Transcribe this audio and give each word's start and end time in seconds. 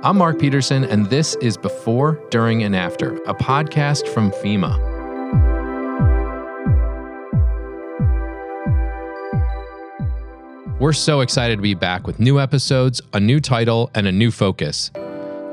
I'm 0.00 0.16
Mark 0.16 0.38
Peterson, 0.38 0.84
and 0.84 1.06
this 1.06 1.34
is 1.40 1.56
Before, 1.56 2.24
During, 2.30 2.62
and 2.62 2.76
After, 2.76 3.16
a 3.24 3.34
podcast 3.34 4.06
from 4.06 4.30
FEMA. 4.30 4.78
We're 10.78 10.92
so 10.92 11.20
excited 11.20 11.56
to 11.56 11.62
be 11.62 11.74
back 11.74 12.06
with 12.06 12.20
new 12.20 12.38
episodes, 12.38 13.02
a 13.12 13.18
new 13.18 13.40
title, 13.40 13.90
and 13.96 14.06
a 14.06 14.12
new 14.12 14.30
focus. 14.30 14.92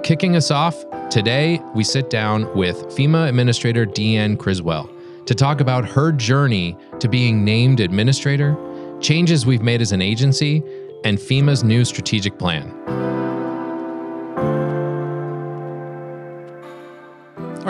Kicking 0.04 0.36
us 0.36 0.52
off, 0.52 0.76
today 1.10 1.60
we 1.74 1.84
sit 1.84 2.12
down 2.12 2.56
with 2.56 2.78
FEMA 2.90 3.28
Administrator 3.28 3.88
Deanne 3.88 4.38
Criswell 4.38 4.88
to 5.26 5.34
talk 5.34 5.60
about 5.60 5.90
her 5.90 6.12
journey 6.12 6.78
to 7.00 7.10
being 7.10 7.44
named 7.44 7.80
administrator, 7.80 8.56
changes 9.02 9.44
we've 9.44 9.64
made 9.64 9.82
as 9.82 9.92
an 9.92 10.04
agency, 10.04 10.62
and 11.04 11.18
FEMA's 11.18 11.64
new 11.64 11.84
strategic 11.84 12.38
plan. 12.38 13.05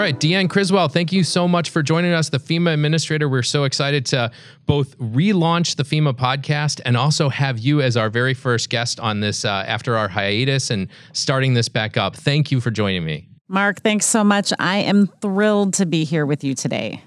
Right, 0.06 0.20
Deanne 0.20 0.48
Criswell, 0.48 0.88
thank 0.88 1.12
you 1.12 1.24
so 1.24 1.48
much 1.48 1.72
for 1.72 1.82
joining 1.82 2.14
us, 2.14 2.30
the 2.30 2.38
FEMA 2.38 2.72
administrator. 2.76 3.28
We're 3.28 3.42
so 3.42 3.64
excited 3.64 4.06
to 4.08 4.30
both 4.68 4.96
relaunch 5.00 5.78
the 5.78 5.84
FEMA 5.84 6.14
podcast 6.14 6.80
and 6.86 6.96
also 6.96 7.28
have 7.28 7.58
you 7.58 7.82
as 7.82 7.98
our 7.98 8.12
very 8.12 8.36
first 8.36 8.70
guest 8.70 9.00
on 9.00 9.22
this 9.22 9.44
uh, 9.44 9.64
after 9.66 9.98
our 9.98 10.08
hiatus 10.08 10.70
and 10.70 10.90
starting 11.14 11.56
this 11.56 11.70
back 11.70 11.98
up. 11.98 12.16
Thank 12.16 12.52
you 12.52 12.62
for 12.62 12.70
joining 12.70 13.04
me. 13.04 13.28
Mark, 13.48 13.82
thanks 13.82 14.06
so 14.06 14.24
much. 14.24 14.54
I 14.60 14.78
am 14.78 15.08
thrilled 15.24 15.74
to 15.76 15.88
be 15.88 16.04
here 16.04 16.28
with 16.28 16.44
you 16.44 16.54
today. 16.54 17.02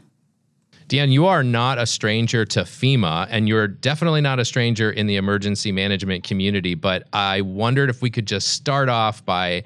Deanne, 0.89 1.13
you 1.13 1.27
are 1.27 1.45
not 1.45 1.79
a 1.79 1.87
stranger 1.87 2.45
to 2.47 2.63
FEMA, 2.63 3.29
and 3.31 3.47
you're 3.47 3.69
definitely 3.69 4.23
not 4.23 4.41
a 4.41 4.45
stranger 4.45 4.91
in 4.91 5.07
the 5.07 5.15
emergency 5.15 5.71
management 5.71 6.25
community. 6.25 6.75
But 6.75 7.07
I 7.13 7.43
wondered 7.43 7.91
if 7.91 8.03
we 8.03 8.11
could 8.11 8.27
just 8.27 8.49
start 8.49 8.89
off 8.89 9.25
by 9.25 9.63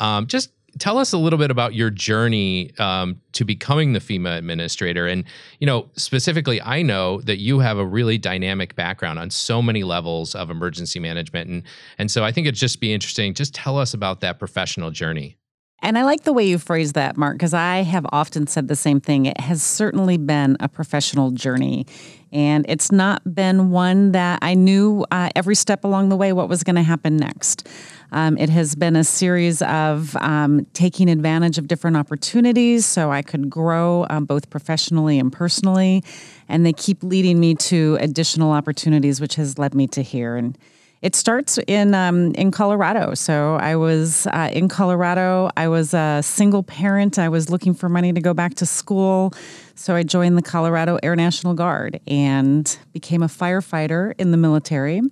um, 0.00 0.26
just 0.26 0.50
tell 0.78 0.98
us 0.98 1.12
a 1.12 1.18
little 1.18 1.38
bit 1.38 1.50
about 1.50 1.74
your 1.74 1.90
journey 1.90 2.72
um, 2.78 3.20
to 3.32 3.44
becoming 3.44 3.92
the 3.92 4.00
FEMA 4.00 4.36
administrator. 4.36 5.06
And, 5.06 5.24
you 5.60 5.66
know, 5.66 5.88
specifically, 5.96 6.60
I 6.62 6.82
know 6.82 7.20
that 7.22 7.38
you 7.38 7.58
have 7.60 7.78
a 7.78 7.86
really 7.86 8.18
dynamic 8.18 8.74
background 8.74 9.18
on 9.18 9.30
so 9.30 9.62
many 9.62 9.84
levels 9.84 10.34
of 10.34 10.50
emergency 10.50 11.00
management. 11.00 11.50
And, 11.50 11.62
and 11.98 12.10
so 12.10 12.24
I 12.24 12.32
think 12.32 12.46
it'd 12.46 12.54
just 12.54 12.80
be 12.80 12.92
interesting. 12.92 13.34
Just 13.34 13.54
tell 13.54 13.78
us 13.78 13.94
about 13.94 14.20
that 14.20 14.38
professional 14.38 14.90
journey. 14.90 15.36
And 15.84 15.98
I 15.98 16.04
like 16.04 16.24
the 16.24 16.32
way 16.32 16.46
you 16.46 16.56
phrase 16.56 16.94
that, 16.94 17.18
Mark, 17.18 17.36
because 17.36 17.52
I 17.52 17.82
have 17.82 18.06
often 18.10 18.46
said 18.46 18.68
the 18.68 18.74
same 18.74 19.00
thing. 19.00 19.26
It 19.26 19.38
has 19.38 19.62
certainly 19.62 20.16
been 20.16 20.56
a 20.58 20.66
professional 20.66 21.30
journey. 21.30 21.86
And 22.32 22.64
it's 22.70 22.90
not 22.90 23.34
been 23.34 23.70
one 23.70 24.12
that 24.12 24.38
I 24.40 24.54
knew 24.54 25.04
uh, 25.10 25.28
every 25.36 25.54
step 25.54 25.84
along 25.84 26.08
the 26.08 26.16
way 26.16 26.32
what 26.32 26.48
was 26.48 26.64
going 26.64 26.76
to 26.76 26.82
happen 26.82 27.18
next. 27.18 27.68
Um, 28.12 28.38
it 28.38 28.48
has 28.48 28.74
been 28.74 28.96
a 28.96 29.04
series 29.04 29.60
of 29.60 30.16
um, 30.16 30.66
taking 30.72 31.10
advantage 31.10 31.58
of 31.58 31.68
different 31.68 31.98
opportunities 31.98 32.86
so 32.86 33.12
I 33.12 33.20
could 33.20 33.50
grow 33.50 34.06
um, 34.08 34.24
both 34.24 34.48
professionally 34.48 35.18
and 35.18 35.30
personally. 35.30 36.02
And 36.48 36.64
they 36.64 36.72
keep 36.72 37.02
leading 37.02 37.38
me 37.38 37.56
to 37.56 37.98
additional 38.00 38.52
opportunities, 38.52 39.20
which 39.20 39.34
has 39.34 39.58
led 39.58 39.74
me 39.74 39.86
to 39.88 40.02
here. 40.02 40.36
And 40.36 40.56
it 41.04 41.14
starts 41.14 41.58
in 41.66 41.94
um, 41.94 42.32
in 42.32 42.50
Colorado. 42.50 43.12
So 43.12 43.56
I 43.56 43.76
was 43.76 44.26
uh, 44.28 44.48
in 44.50 44.68
Colorado. 44.68 45.50
I 45.54 45.68
was 45.68 45.92
a 45.92 46.22
single 46.24 46.62
parent. 46.62 47.18
I 47.18 47.28
was 47.28 47.50
looking 47.50 47.74
for 47.74 47.90
money 47.90 48.14
to 48.14 48.22
go 48.22 48.32
back 48.32 48.54
to 48.54 48.66
school. 48.66 49.34
So 49.74 49.94
I 49.94 50.02
joined 50.02 50.38
the 50.38 50.42
Colorado 50.42 50.98
Air 51.02 51.14
National 51.14 51.52
Guard 51.52 52.00
and 52.06 52.78
became 52.94 53.22
a 53.22 53.26
firefighter 53.26 54.14
in 54.16 54.30
the 54.30 54.38
military. 54.38 55.02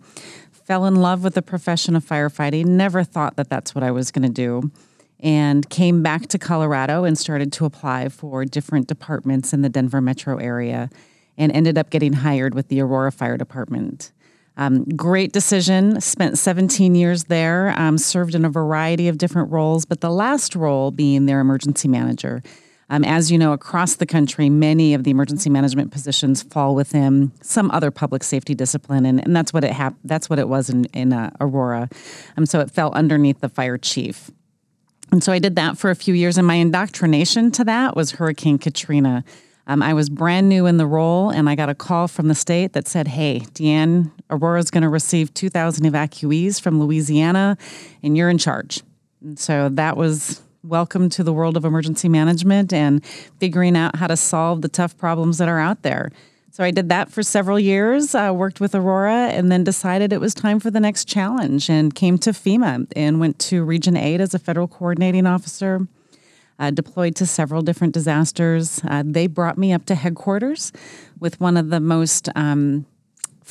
Fell 0.50 0.86
in 0.86 0.94
love 0.94 1.22
with 1.24 1.34
the 1.34 1.42
profession 1.42 1.94
of 1.94 2.02
firefighting. 2.02 2.64
Never 2.64 3.04
thought 3.04 3.36
that 3.36 3.50
that's 3.50 3.74
what 3.74 3.84
I 3.84 3.90
was 3.90 4.10
going 4.10 4.27
to 4.27 4.32
do. 4.32 4.70
And 5.20 5.68
came 5.68 6.02
back 6.02 6.27
to 6.28 6.38
Colorado 6.38 7.04
and 7.04 7.18
started 7.18 7.52
to 7.52 7.66
apply 7.66 8.08
for 8.08 8.46
different 8.46 8.88
departments 8.88 9.52
in 9.52 9.60
the 9.60 9.68
Denver 9.68 10.00
metro 10.00 10.38
area 10.38 10.88
and 11.36 11.52
ended 11.52 11.77
up 11.77 11.90
getting 11.90 12.14
hired 12.14 12.55
with 12.55 12.68
the 12.68 12.80
Aurora 12.80 13.12
Fire 13.12 13.36
Department. 13.36 14.11
Um, 14.57 14.85
great 14.85 15.33
decision. 15.33 16.01
Spent 16.01 16.39
17 16.39 16.95
years 16.95 17.24
there, 17.24 17.74
um, 17.79 17.96
served 17.98 18.35
in 18.35 18.45
a 18.45 18.51
variety 18.51 19.08
of 19.08 19.18
different 19.18 19.51
roles, 19.51 19.85
but 19.85 20.01
the 20.01 20.11
last 20.11 20.55
role 20.55 20.90
being 20.90 21.27
their 21.27 21.40
emergency 21.40 21.89
manager. 21.89 22.42
Um, 22.91 23.05
as 23.05 23.33
you 23.33 23.39
know, 23.39 23.55
across 23.55 23.96
the 23.96 24.05
country, 24.05 24.51
many 24.51 24.92
of 24.92 25.05
the 25.05 25.11
emergency 25.11 25.48
management 25.48 25.91
positions 25.91 26.42
fall 26.42 26.74
within 26.74 27.33
some 27.41 27.70
other 27.70 27.91
public 27.91 28.23
safety 28.23 28.55
discipline, 28.55 29.07
and, 29.07 29.24
and 29.24 29.35
that's 29.35 29.51
what 29.55 29.64
it 29.64 29.73
hap- 29.73 29.96
That's 30.05 30.29
what 30.29 30.39
it 30.39 30.46
was 30.46 30.68
in, 30.68 30.85
in 30.86 31.14
uh, 31.14 31.30
Aurora. 31.41 31.89
Um, 32.36 32.45
so 32.45 32.61
it 32.61 32.70
fell 32.70 32.92
underneath 32.92 33.41
the 33.41 33.48
fire 33.48 33.79
chief. 33.79 34.30
And 35.11 35.24
so 35.24 35.33
I 35.33 35.39
did 35.39 35.57
that 35.57 35.79
for 35.79 35.91
a 35.91 35.95
few 35.95 36.12
years, 36.12 36.36
and 36.36 36.46
my 36.46 36.57
indoctrination 36.57 37.51
to 37.52 37.64
that 37.64 37.96
was 37.96 38.12
Hurricane 38.12 38.58
Katrina. 38.58 39.24
Um, 39.67 39.83
I 39.83 39.95
was 39.95 40.11
brand 40.11 40.48
new 40.48 40.67
in 40.67 40.77
the 40.77 40.86
role, 40.86 41.30
and 41.30 41.48
I 41.48 41.55
got 41.55 41.70
a 41.70 41.74
call 41.74 42.08
from 42.08 42.29
the 42.29 42.35
state 42.35 42.73
that 42.74 42.89
said, 42.89 43.08
Hey, 43.08 43.41
Deanne, 43.55 44.11
Aurora's 44.32 44.70
going 44.70 44.82
to 44.82 44.88
receive 44.88 45.32
2,000 45.34 45.84
evacuees 45.84 46.60
from 46.60 46.80
Louisiana, 46.80 47.56
and 48.02 48.16
you're 48.16 48.30
in 48.30 48.38
charge. 48.38 48.82
And 49.22 49.38
so 49.38 49.68
that 49.68 49.96
was 49.96 50.42
welcome 50.64 51.08
to 51.10 51.22
the 51.22 51.32
world 51.32 51.56
of 51.56 51.64
emergency 51.64 52.08
management 52.08 52.72
and 52.72 53.04
figuring 53.38 53.76
out 53.76 53.96
how 53.96 54.06
to 54.06 54.16
solve 54.16 54.62
the 54.62 54.68
tough 54.68 54.96
problems 54.96 55.38
that 55.38 55.48
are 55.48 55.60
out 55.60 55.82
there. 55.82 56.10
So 56.50 56.64
I 56.64 56.70
did 56.70 56.88
that 56.88 57.10
for 57.10 57.22
several 57.22 57.58
years, 57.58 58.14
uh, 58.14 58.32
worked 58.34 58.60
with 58.60 58.74
Aurora, 58.74 59.28
and 59.28 59.50
then 59.50 59.64
decided 59.64 60.12
it 60.12 60.20
was 60.20 60.34
time 60.34 60.60
for 60.60 60.70
the 60.70 60.80
next 60.80 61.06
challenge 61.06 61.70
and 61.70 61.94
came 61.94 62.18
to 62.18 62.30
FEMA 62.30 62.86
and 62.94 63.20
went 63.20 63.38
to 63.40 63.64
Region 63.64 63.96
8 63.96 64.20
as 64.20 64.34
a 64.34 64.38
federal 64.38 64.68
coordinating 64.68 65.26
officer 65.26 65.86
uh, 66.62 66.70
deployed 66.70 67.16
to 67.16 67.26
several 67.26 67.60
different 67.62 67.92
disasters. 67.92 68.80
Uh, 68.84 69.02
they 69.04 69.26
brought 69.26 69.58
me 69.58 69.72
up 69.72 69.84
to 69.86 69.96
headquarters 69.96 70.72
with 71.18 71.40
one 71.40 71.56
of 71.56 71.70
the 71.70 71.80
most 71.80 72.28
um, 72.36 72.86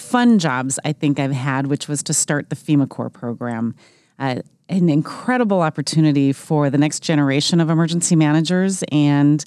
fun 0.01 0.39
jobs 0.39 0.79
I 0.83 0.93
think 0.93 1.19
I've 1.19 1.31
had, 1.31 1.67
which 1.67 1.87
was 1.87 2.03
to 2.03 2.13
start 2.13 2.49
the 2.49 2.55
FEMA 2.55 2.89
Corps 2.89 3.09
program. 3.09 3.75
Uh, 4.19 4.41
an 4.69 4.89
incredible 4.89 5.61
opportunity 5.61 6.31
for 6.31 6.69
the 6.69 6.77
next 6.77 7.01
generation 7.01 7.59
of 7.59 7.69
emergency 7.69 8.15
managers, 8.15 8.83
and 8.91 9.43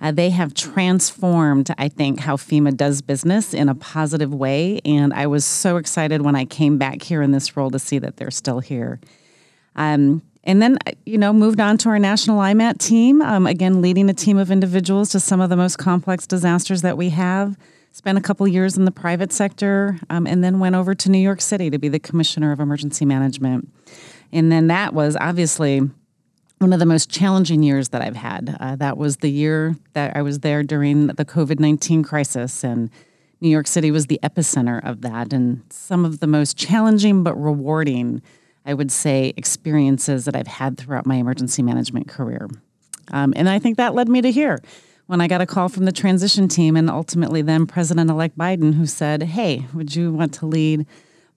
uh, 0.00 0.10
they 0.10 0.30
have 0.30 0.52
transformed, 0.52 1.70
I 1.78 1.88
think, 1.88 2.20
how 2.20 2.36
FEMA 2.36 2.76
does 2.76 3.00
business 3.00 3.54
in 3.54 3.68
a 3.68 3.74
positive 3.74 4.34
way. 4.34 4.80
And 4.84 5.14
I 5.14 5.26
was 5.28 5.44
so 5.44 5.76
excited 5.76 6.22
when 6.22 6.34
I 6.34 6.44
came 6.44 6.76
back 6.76 7.02
here 7.02 7.22
in 7.22 7.30
this 7.30 7.56
role 7.56 7.70
to 7.70 7.78
see 7.78 7.98
that 8.00 8.16
they're 8.16 8.32
still 8.32 8.60
here. 8.60 8.98
Um, 9.76 10.22
and 10.42 10.60
then, 10.60 10.78
uh, 10.86 10.92
you 11.06 11.18
know, 11.18 11.32
moved 11.32 11.60
on 11.60 11.78
to 11.78 11.88
our 11.88 11.98
national 11.98 12.38
IMAT 12.38 12.78
team. 12.78 13.22
Um, 13.22 13.46
again, 13.46 13.80
leading 13.80 14.10
a 14.10 14.14
team 14.14 14.36
of 14.36 14.50
individuals 14.50 15.10
to 15.10 15.20
some 15.20 15.40
of 15.40 15.50
the 15.50 15.56
most 15.56 15.78
complex 15.78 16.26
disasters 16.26 16.82
that 16.82 16.96
we 16.96 17.10
have. 17.10 17.56
Spent 17.94 18.18
a 18.18 18.20
couple 18.20 18.48
years 18.48 18.76
in 18.76 18.86
the 18.86 18.90
private 18.90 19.32
sector, 19.32 20.00
um, 20.10 20.26
and 20.26 20.42
then 20.42 20.58
went 20.58 20.74
over 20.74 20.96
to 20.96 21.08
New 21.08 21.18
York 21.18 21.40
City 21.40 21.70
to 21.70 21.78
be 21.78 21.86
the 21.86 22.00
commissioner 22.00 22.50
of 22.50 22.58
emergency 22.58 23.04
management. 23.04 23.68
And 24.32 24.50
then 24.50 24.66
that 24.66 24.92
was 24.92 25.16
obviously 25.20 25.78
one 26.58 26.72
of 26.72 26.80
the 26.80 26.86
most 26.86 27.08
challenging 27.08 27.62
years 27.62 27.90
that 27.90 28.02
I've 28.02 28.16
had. 28.16 28.56
Uh, 28.58 28.74
that 28.74 28.98
was 28.98 29.18
the 29.18 29.30
year 29.30 29.76
that 29.92 30.16
I 30.16 30.22
was 30.22 30.40
there 30.40 30.64
during 30.64 31.06
the 31.06 31.24
COVID 31.24 31.60
19 31.60 32.02
crisis, 32.02 32.64
and 32.64 32.90
New 33.40 33.48
York 33.48 33.68
City 33.68 33.92
was 33.92 34.08
the 34.08 34.18
epicenter 34.24 34.84
of 34.84 35.02
that. 35.02 35.32
And 35.32 35.62
some 35.70 36.04
of 36.04 36.18
the 36.18 36.26
most 36.26 36.56
challenging 36.56 37.22
but 37.22 37.36
rewarding 37.36 38.22
I 38.66 38.74
would 38.74 38.90
say, 38.90 39.34
experiences 39.36 40.24
that 40.24 40.34
I've 40.34 40.46
had 40.46 40.78
throughout 40.78 41.06
my 41.06 41.16
emergency 41.16 41.62
management 41.62 42.08
career. 42.08 42.48
Um, 43.12 43.34
and 43.36 43.48
I 43.48 43.58
think 43.58 43.76
that 43.76 43.94
led 43.94 44.08
me 44.08 44.22
to 44.22 44.32
here 44.32 44.62
when 45.06 45.20
I 45.20 45.28
got 45.28 45.40
a 45.40 45.46
call 45.46 45.68
from 45.68 45.84
the 45.84 45.92
transition 45.92 46.48
team 46.48 46.76
and 46.76 46.88
ultimately 46.88 47.42
then 47.42 47.66
President 47.66 48.10
elect 48.10 48.36
Biden, 48.38 48.74
who 48.74 48.86
said, 48.86 49.22
Hey, 49.22 49.66
would 49.74 49.94
you 49.94 50.12
want 50.12 50.34
to 50.34 50.46
lead 50.46 50.86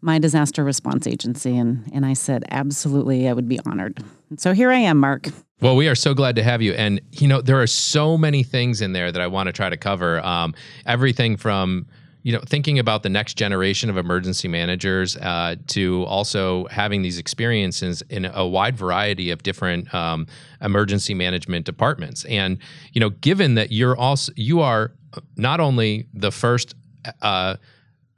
my 0.01 0.19
disaster 0.19 0.63
response 0.63 1.07
agency? 1.07 1.57
And, 1.57 1.89
and 1.93 2.05
I 2.05 2.13
said, 2.13 2.45
Absolutely, 2.49 3.27
I 3.27 3.33
would 3.33 3.47
be 3.47 3.59
honored. 3.65 4.03
And 4.29 4.39
so 4.39 4.53
here 4.53 4.71
I 4.71 4.77
am, 4.77 4.97
Mark. 4.97 5.27
Well, 5.59 5.75
we 5.75 5.87
are 5.87 5.95
so 5.95 6.13
glad 6.13 6.35
to 6.35 6.43
have 6.43 6.61
you. 6.61 6.73
And, 6.73 7.01
you 7.11 7.27
know, 7.27 7.41
there 7.41 7.59
are 7.59 7.67
so 7.67 8.17
many 8.17 8.43
things 8.43 8.81
in 8.81 8.93
there 8.93 9.11
that 9.11 9.21
I 9.21 9.27
want 9.27 9.47
to 9.47 9.53
try 9.53 9.69
to 9.69 9.77
cover. 9.77 10.23
Um, 10.23 10.53
everything 10.85 11.35
from 11.35 11.87
you 12.27 12.33
know, 12.33 12.41
thinking 12.45 12.77
about 12.77 13.03
the 13.03 13.09
next 13.09 13.35
generation 13.35 13.89
of 13.89 13.95
emergency 13.95 14.49
managers 14.49 15.15
uh, 15.15 15.55
to 15.67 16.03
also 16.07 16.65
having 16.65 17.01
these 17.01 17.17
experiences 17.17 18.03
in 18.09 18.25
a 18.25 18.45
wide 18.45 18.75
variety 18.75 19.31
of 19.31 19.43
different 19.43 19.93
um, 19.93 20.27
emergency 20.61 21.13
management 21.13 21.65
departments. 21.65 22.25
And 22.25 22.57
you 22.91 22.99
know, 22.99 23.11
given 23.11 23.55
that 23.55 23.71
you're 23.71 23.95
also 23.95 24.33
you 24.35 24.59
are 24.59 24.91
not 25.37 25.61
only 25.61 26.09
the 26.13 26.29
first 26.29 26.75
uh, 27.21 27.55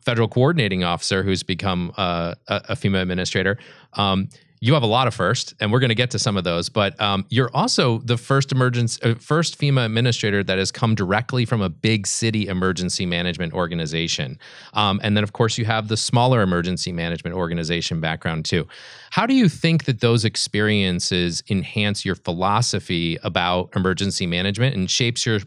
federal 0.03 0.27
coordinating 0.27 0.83
officer 0.83 1.21
who's 1.21 1.43
become 1.43 1.93
uh, 1.95 2.33
a 2.47 2.75
FEMA 2.75 3.03
administrator, 3.03 3.59
um, 3.93 4.27
you 4.61 4.73
have 4.73 4.83
a 4.83 4.87
lot 4.87 5.07
of 5.07 5.13
first, 5.13 5.53
and 5.59 5.71
we're 5.71 5.79
going 5.79 5.89
to 5.89 5.95
get 5.95 6.11
to 6.11 6.19
some 6.19 6.35
of 6.35 6.43
those. 6.43 6.69
But 6.69 6.99
um, 6.99 7.25
you're 7.29 7.49
also 7.53 7.99
the 7.99 8.17
first 8.17 8.51
emergency, 8.51 9.01
uh, 9.03 9.15
first 9.15 9.59
FEMA 9.59 9.85
administrator 9.85 10.43
that 10.43 10.57
has 10.57 10.71
come 10.71 10.95
directly 10.95 11.45
from 11.45 11.61
a 11.61 11.69
big 11.69 12.05
city 12.05 12.47
emergency 12.47 13.05
management 13.05 13.53
organization. 13.53 14.37
Um, 14.73 14.99
and 15.01 15.15
then, 15.15 15.23
of 15.23 15.33
course, 15.33 15.57
you 15.57 15.65
have 15.65 15.87
the 15.87 15.97
smaller 15.97 16.41
emergency 16.41 16.91
management 16.91 17.35
organization 17.35 18.01
background 18.01 18.45
too. 18.45 18.67
How 19.11 19.25
do 19.25 19.33
you 19.33 19.47
think 19.47 19.85
that 19.85 20.01
those 20.01 20.25
experiences 20.25 21.41
enhance 21.49 22.03
your 22.03 22.15
philosophy 22.15 23.17
about 23.23 23.69
emergency 23.75 24.27
management 24.27 24.75
and 24.75 24.91
shapes 24.91 25.25
your 25.25 25.39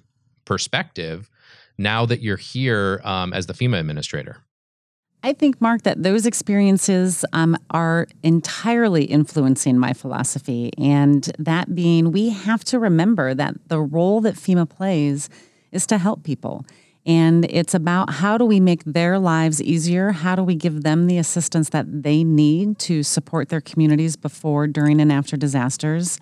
perspective 0.45 1.29
now 1.77 2.07
that 2.07 2.23
you're 2.23 2.37
here 2.37 3.01
um, 3.05 3.33
as 3.35 3.47
the 3.47 3.53
FEMA 3.53 3.79
administrator? 3.79 4.39
I 5.25 5.33
think, 5.33 5.61
Mark, 5.61 5.83
that 5.83 6.03
those 6.03 6.27
experiences 6.27 7.25
um, 7.33 7.57
are 7.71 8.09
entirely 8.25 9.05
influencing 9.05 9.79
my 9.79 9.93
philosophy. 9.93 10.73
And 10.77 11.31
that 11.39 11.75
being, 11.75 12.11
we 12.11 12.31
have 12.31 12.65
to 12.65 12.79
remember 12.81 13.33
that 13.35 13.55
the 13.69 13.81
role 13.81 14.21
that 14.23 14.35
FEMA 14.35 14.69
plays 14.69 15.31
is 15.71 15.87
to 15.87 15.99
help 15.99 16.25
people. 16.25 16.67
And 17.07 17.45
it's 17.51 17.75
about 17.75 18.11
how 18.11 18.37
do 18.37 18.45
we 18.45 18.61
make 18.61 18.85
their 18.85 19.19
lives 19.19 19.63
easier? 19.63 20.11
How 20.11 20.35
do 20.35 20.43
we 20.43 20.55
give 20.55 20.83
them 20.83 21.07
the 21.07 21.19
assistance 21.19 21.69
that 21.71 22.03
they 22.03 22.23
need 22.25 22.79
to 22.81 23.03
support 23.03 23.49
their 23.49 23.61
communities 23.61 24.17
before, 24.17 24.67
during, 24.67 25.01
and 25.01 25.13
after 25.13 25.37
disasters? 25.37 26.19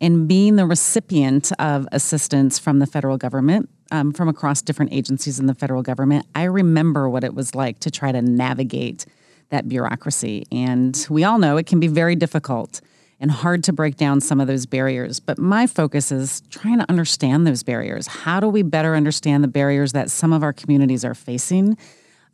And 0.00 0.28
being 0.28 0.56
the 0.56 0.66
recipient 0.66 1.50
of 1.58 1.88
assistance 1.90 2.58
from 2.58 2.78
the 2.78 2.86
federal 2.86 3.16
government, 3.16 3.68
um, 3.90 4.12
from 4.12 4.28
across 4.28 4.62
different 4.62 4.92
agencies 4.92 5.40
in 5.40 5.46
the 5.46 5.54
federal 5.54 5.82
government, 5.82 6.26
I 6.34 6.44
remember 6.44 7.08
what 7.08 7.24
it 7.24 7.34
was 7.34 7.54
like 7.54 7.80
to 7.80 7.90
try 7.90 8.12
to 8.12 8.22
navigate 8.22 9.06
that 9.50 9.68
bureaucracy. 9.68 10.46
And 10.52 11.06
we 11.10 11.24
all 11.24 11.38
know 11.38 11.56
it 11.56 11.66
can 11.66 11.80
be 11.80 11.88
very 11.88 12.14
difficult 12.14 12.80
and 13.20 13.30
hard 13.30 13.64
to 13.64 13.72
break 13.72 13.96
down 13.96 14.20
some 14.20 14.40
of 14.40 14.46
those 14.46 14.66
barriers. 14.66 15.18
But 15.18 15.38
my 15.38 15.66
focus 15.66 16.12
is 16.12 16.42
trying 16.50 16.78
to 16.78 16.88
understand 16.88 17.46
those 17.46 17.62
barriers. 17.62 18.06
How 18.06 18.38
do 18.38 18.48
we 18.48 18.62
better 18.62 18.94
understand 18.94 19.42
the 19.42 19.48
barriers 19.48 19.92
that 19.92 20.10
some 20.10 20.32
of 20.32 20.44
our 20.44 20.52
communities 20.52 21.04
are 21.04 21.14
facing? 21.14 21.76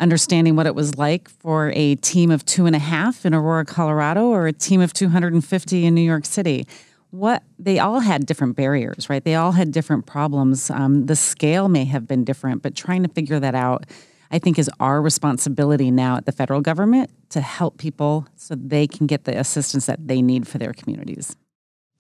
Understanding 0.01 0.57
what 0.57 0.67
it 0.67 0.75
was 0.75 0.99
like 0.99 1.29
for 1.29 1.73
a 1.75 1.95
team 1.97 2.31
of 2.31 2.45
two 2.45 2.67
and 2.67 2.77
a 2.77 2.81
half 2.81 3.25
in 3.25 3.33
Aurora, 3.33 3.65
Colorado, 3.65 4.27
or 4.27 4.47
a 4.47 4.53
team 4.53 4.81
of 4.83 4.93
250 4.93 5.87
in 5.87 5.95
New 5.95 6.03
York 6.03 6.27
City 6.27 6.67
what 7.15 7.45
they 7.61 7.79
all 7.79 8.01
had 8.01 8.27
different 8.27 8.57
barriers, 8.57 9.09
right? 9.09 9.23
They 9.23 9.37
all 9.37 9.53
had 9.53 9.71
different 9.71 10.05
problems. 10.05 10.69
Um, 10.69 11.07
the 11.07 11.15
scale 11.15 11.69
may 11.69 11.85
have 11.85 12.09
been 12.09 12.25
different, 12.25 12.63
but 12.63 12.75
trying 12.75 13.05
to 13.05 13.09
figure 13.09 13.39
that 13.39 13.55
out, 13.55 13.85
I 14.33 14.41
think, 14.41 14.59
is 14.59 14.69
our 14.81 15.01
responsibility 15.01 15.93
now 15.93 16.17
at 16.17 16.27
the 16.27 16.33
federal 16.33 16.61
government 16.61 17.11
to 17.31 17.41
help 17.41 17.79
people 17.79 18.27
so 18.35 18.57
they 18.57 18.89
can 18.89 19.07
get 19.07 19.25
the 19.25 19.39
assistance 19.39 19.87
that 19.87 20.09
they 20.09 20.23
need 20.23 20.49
for 20.49 20.59
their 20.59 20.73
communities. 20.73 21.37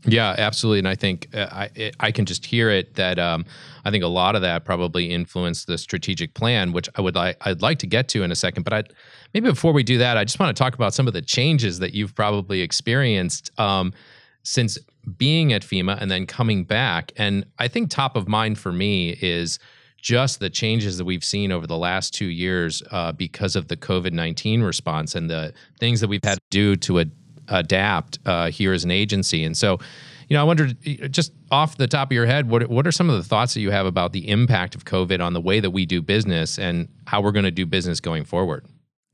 Yeah, 0.06 0.34
absolutely, 0.36 0.80
and 0.80 0.88
I 0.88 0.96
think 0.96 1.28
uh, 1.32 1.46
I 1.50 1.92
I 1.98 2.10
can 2.10 2.26
just 2.26 2.44
hear 2.44 2.68
it 2.68 2.94
that 2.96 3.18
um, 3.18 3.46
I 3.86 3.90
think 3.90 4.04
a 4.04 4.08
lot 4.08 4.34
of 4.36 4.42
that 4.42 4.66
probably 4.66 5.10
influenced 5.10 5.66
the 5.66 5.78
strategic 5.78 6.34
plan, 6.34 6.72
which 6.72 6.90
I 6.96 7.00
would 7.00 7.14
like 7.14 7.38
I'd 7.40 7.62
like 7.62 7.78
to 7.78 7.86
get 7.86 8.08
to 8.08 8.22
in 8.22 8.30
a 8.30 8.34
second. 8.34 8.64
But 8.64 8.72
I 8.74 8.82
maybe 9.32 9.48
before 9.48 9.72
we 9.72 9.82
do 9.82 9.96
that, 9.98 10.18
I 10.18 10.24
just 10.24 10.38
want 10.38 10.54
to 10.54 10.62
talk 10.62 10.74
about 10.74 10.92
some 10.92 11.06
of 11.06 11.14
the 11.14 11.22
changes 11.22 11.78
that 11.78 11.94
you've 11.94 12.14
probably 12.14 12.60
experienced 12.60 13.50
um, 13.58 13.94
since 14.42 14.76
being 15.16 15.52
at 15.52 15.62
FEMA 15.62 16.00
and 16.00 16.10
then 16.10 16.26
coming 16.26 16.64
back. 16.64 17.12
And 17.16 17.46
I 17.58 17.68
think 17.68 17.90
top 17.90 18.16
of 18.16 18.28
mind 18.28 18.58
for 18.58 18.72
me 18.72 19.10
is 19.20 19.58
just 20.04 20.38
the 20.38 20.50
changes 20.50 20.98
that 20.98 21.04
we've 21.04 21.24
seen 21.24 21.50
over 21.50 21.66
the 21.66 21.78
last 21.78 22.12
two 22.12 22.26
years 22.26 22.82
uh, 22.90 23.12
because 23.12 23.56
of 23.56 23.68
the 23.68 23.76
COVID 23.76 24.12
19 24.12 24.62
response 24.62 25.14
and 25.14 25.30
the 25.30 25.54
things 25.80 26.00
that 26.00 26.08
we've 26.08 26.22
had 26.22 26.34
to 26.34 26.40
do 26.50 26.76
to 26.76 27.00
ad- 27.00 27.12
adapt 27.48 28.18
uh, 28.26 28.50
here 28.50 28.72
as 28.72 28.84
an 28.84 28.90
agency. 28.90 29.44
And 29.44 29.56
so, 29.56 29.78
you 30.28 30.34
know, 30.34 30.42
I 30.42 30.44
wondered 30.44 30.76
just 31.10 31.32
off 31.50 31.78
the 31.78 31.86
top 31.86 32.08
of 32.08 32.12
your 32.12 32.26
head, 32.26 32.50
what, 32.50 32.68
what 32.68 32.86
are 32.86 32.92
some 32.92 33.08
of 33.08 33.16
the 33.16 33.24
thoughts 33.24 33.54
that 33.54 33.60
you 33.60 33.70
have 33.70 33.86
about 33.86 34.12
the 34.12 34.28
impact 34.28 34.74
of 34.74 34.84
COVID 34.84 35.24
on 35.24 35.32
the 35.32 35.40
way 35.40 35.60
that 35.60 35.70
we 35.70 35.86
do 35.86 36.02
business 36.02 36.58
and 36.58 36.88
how 37.06 37.22
we're 37.22 37.32
going 37.32 37.44
to 37.44 37.50
do 37.50 37.64
business 37.64 37.98
going 38.00 38.24
forward? 38.24 38.66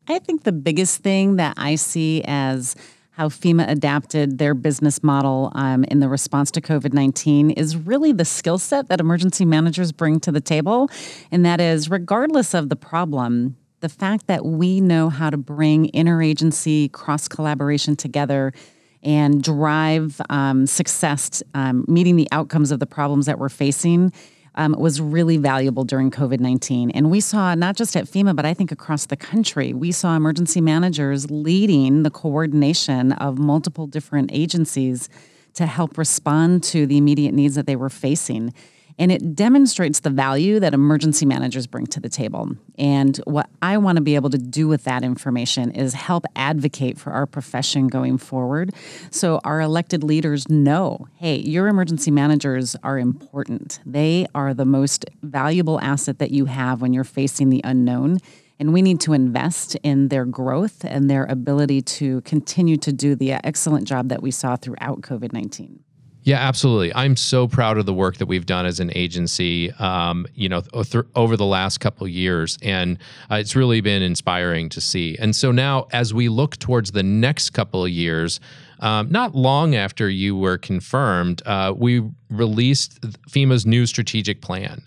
I 0.08 0.18
think 0.18 0.42
the 0.42 0.52
biggest 0.52 1.02
thing 1.02 1.36
that 1.36 1.54
I 1.56 1.76
see 1.76 2.22
as 2.26 2.74
how 3.20 3.28
FEMA 3.28 3.68
adapted 3.68 4.38
their 4.38 4.54
business 4.54 5.02
model 5.02 5.52
um, 5.54 5.84
in 5.84 6.00
the 6.00 6.08
response 6.08 6.50
to 6.50 6.58
COVID 6.58 6.94
19 6.94 7.50
is 7.50 7.76
really 7.76 8.12
the 8.12 8.24
skill 8.24 8.56
set 8.56 8.88
that 8.88 8.98
emergency 8.98 9.44
managers 9.44 9.92
bring 9.92 10.20
to 10.20 10.32
the 10.32 10.40
table. 10.40 10.88
And 11.30 11.44
that 11.44 11.60
is, 11.60 11.90
regardless 11.90 12.54
of 12.54 12.70
the 12.70 12.76
problem, 12.76 13.58
the 13.80 13.90
fact 13.90 14.26
that 14.28 14.46
we 14.46 14.80
know 14.80 15.10
how 15.10 15.28
to 15.28 15.36
bring 15.36 15.90
interagency 15.90 16.90
cross 16.92 17.28
collaboration 17.28 17.94
together 17.94 18.54
and 19.02 19.42
drive 19.42 20.18
um, 20.30 20.66
success, 20.66 21.42
um, 21.52 21.84
meeting 21.88 22.16
the 22.16 22.28
outcomes 22.32 22.70
of 22.70 22.80
the 22.80 22.86
problems 22.86 23.26
that 23.26 23.38
we're 23.38 23.50
facing 23.50 24.14
um, 24.54 24.74
was 24.78 25.00
really 25.00 25.36
valuable 25.36 25.84
during 25.84 26.10
COVID 26.10 26.40
19. 26.40 26.90
And 26.90 27.10
we 27.10 27.20
saw, 27.20 27.54
not 27.54 27.76
just 27.76 27.96
at 27.96 28.06
FEMA, 28.06 28.34
but 28.34 28.44
I 28.44 28.54
think 28.54 28.72
across 28.72 29.06
the 29.06 29.16
country, 29.16 29.72
we 29.72 29.92
saw 29.92 30.16
emergency 30.16 30.60
managers 30.60 31.30
leading 31.30 32.02
the 32.02 32.10
coordination 32.10 33.12
of 33.12 33.38
multiple 33.38 33.86
different 33.86 34.30
agencies 34.32 35.08
to 35.54 35.66
help 35.66 35.98
respond 35.98 36.62
to 36.62 36.86
the 36.86 36.96
immediate 36.96 37.34
needs 37.34 37.54
that 37.54 37.66
they 37.66 37.76
were 37.76 37.90
facing. 37.90 38.52
And 39.00 39.10
it 39.10 39.34
demonstrates 39.34 40.00
the 40.00 40.10
value 40.10 40.60
that 40.60 40.74
emergency 40.74 41.24
managers 41.24 41.66
bring 41.66 41.86
to 41.86 42.00
the 42.00 42.10
table. 42.10 42.50
And 42.78 43.16
what 43.24 43.48
I 43.62 43.78
want 43.78 43.96
to 43.96 44.02
be 44.02 44.14
able 44.14 44.28
to 44.28 44.38
do 44.38 44.68
with 44.68 44.84
that 44.84 45.02
information 45.02 45.70
is 45.70 45.94
help 45.94 46.26
advocate 46.36 46.98
for 46.98 47.10
our 47.10 47.24
profession 47.24 47.88
going 47.88 48.18
forward. 48.18 48.74
So 49.10 49.40
our 49.42 49.62
elected 49.62 50.04
leaders 50.04 50.50
know 50.50 51.08
hey, 51.16 51.36
your 51.36 51.68
emergency 51.68 52.10
managers 52.10 52.76
are 52.82 52.98
important. 52.98 53.80
They 53.86 54.26
are 54.34 54.52
the 54.52 54.66
most 54.66 55.06
valuable 55.22 55.80
asset 55.80 56.18
that 56.18 56.30
you 56.30 56.44
have 56.44 56.82
when 56.82 56.92
you're 56.92 57.02
facing 57.02 57.48
the 57.48 57.62
unknown. 57.64 58.18
And 58.58 58.74
we 58.74 58.82
need 58.82 59.00
to 59.00 59.14
invest 59.14 59.76
in 59.76 60.08
their 60.08 60.26
growth 60.26 60.84
and 60.84 61.08
their 61.08 61.24
ability 61.24 61.80
to 61.82 62.20
continue 62.22 62.76
to 62.76 62.92
do 62.92 63.14
the 63.14 63.32
excellent 63.32 63.88
job 63.88 64.10
that 64.10 64.20
we 64.20 64.30
saw 64.30 64.56
throughout 64.56 65.00
COVID 65.00 65.32
19. 65.32 65.82
Yeah, 66.22 66.36
absolutely. 66.36 66.94
I'm 66.94 67.16
so 67.16 67.48
proud 67.48 67.78
of 67.78 67.86
the 67.86 67.94
work 67.94 68.18
that 68.18 68.26
we've 68.26 68.44
done 68.44 68.66
as 68.66 68.78
an 68.78 68.92
agency, 68.94 69.70
um, 69.72 70.26
you 70.34 70.50
know, 70.50 70.60
th- 70.60 71.04
over 71.14 71.36
the 71.36 71.46
last 71.46 71.78
couple 71.78 72.06
years, 72.06 72.58
and 72.62 72.98
uh, 73.30 73.36
it's 73.36 73.56
really 73.56 73.80
been 73.80 74.02
inspiring 74.02 74.68
to 74.70 74.82
see. 74.82 75.16
And 75.18 75.34
so 75.34 75.50
now, 75.50 75.86
as 75.92 76.12
we 76.12 76.28
look 76.28 76.58
towards 76.58 76.92
the 76.92 77.02
next 77.02 77.50
couple 77.50 77.84
of 77.84 77.90
years, 77.90 78.38
um, 78.80 79.10
not 79.10 79.34
long 79.34 79.74
after 79.74 80.10
you 80.10 80.36
were 80.36 80.58
confirmed, 80.58 81.42
uh, 81.46 81.72
we 81.74 82.02
released 82.28 83.00
FEMA's 83.30 83.64
new 83.64 83.86
strategic 83.86 84.42
plan, 84.42 84.82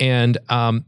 and 0.00 0.38
um, 0.48 0.86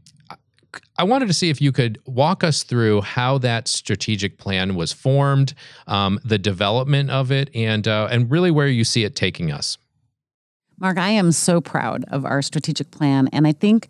I 0.97 1.03
wanted 1.03 1.27
to 1.27 1.33
see 1.33 1.49
if 1.49 1.61
you 1.61 1.71
could 1.71 1.99
walk 2.05 2.43
us 2.43 2.63
through 2.63 3.01
how 3.01 3.37
that 3.39 3.67
strategic 3.67 4.37
plan 4.37 4.75
was 4.75 4.91
formed, 4.91 5.53
um, 5.87 6.19
the 6.23 6.37
development 6.37 7.09
of 7.09 7.31
it, 7.31 7.49
and 7.55 7.87
uh, 7.87 8.07
and 8.11 8.29
really 8.29 8.51
where 8.51 8.67
you 8.67 8.83
see 8.83 9.03
it 9.03 9.15
taking 9.15 9.51
us. 9.51 9.77
Mark, 10.79 10.97
I 10.97 11.09
am 11.09 11.31
so 11.31 11.59
proud 11.59 12.05
of 12.09 12.25
our 12.25 12.41
strategic 12.41 12.91
plan, 12.91 13.29
and 13.31 13.47
I 13.47 13.51
think 13.51 13.87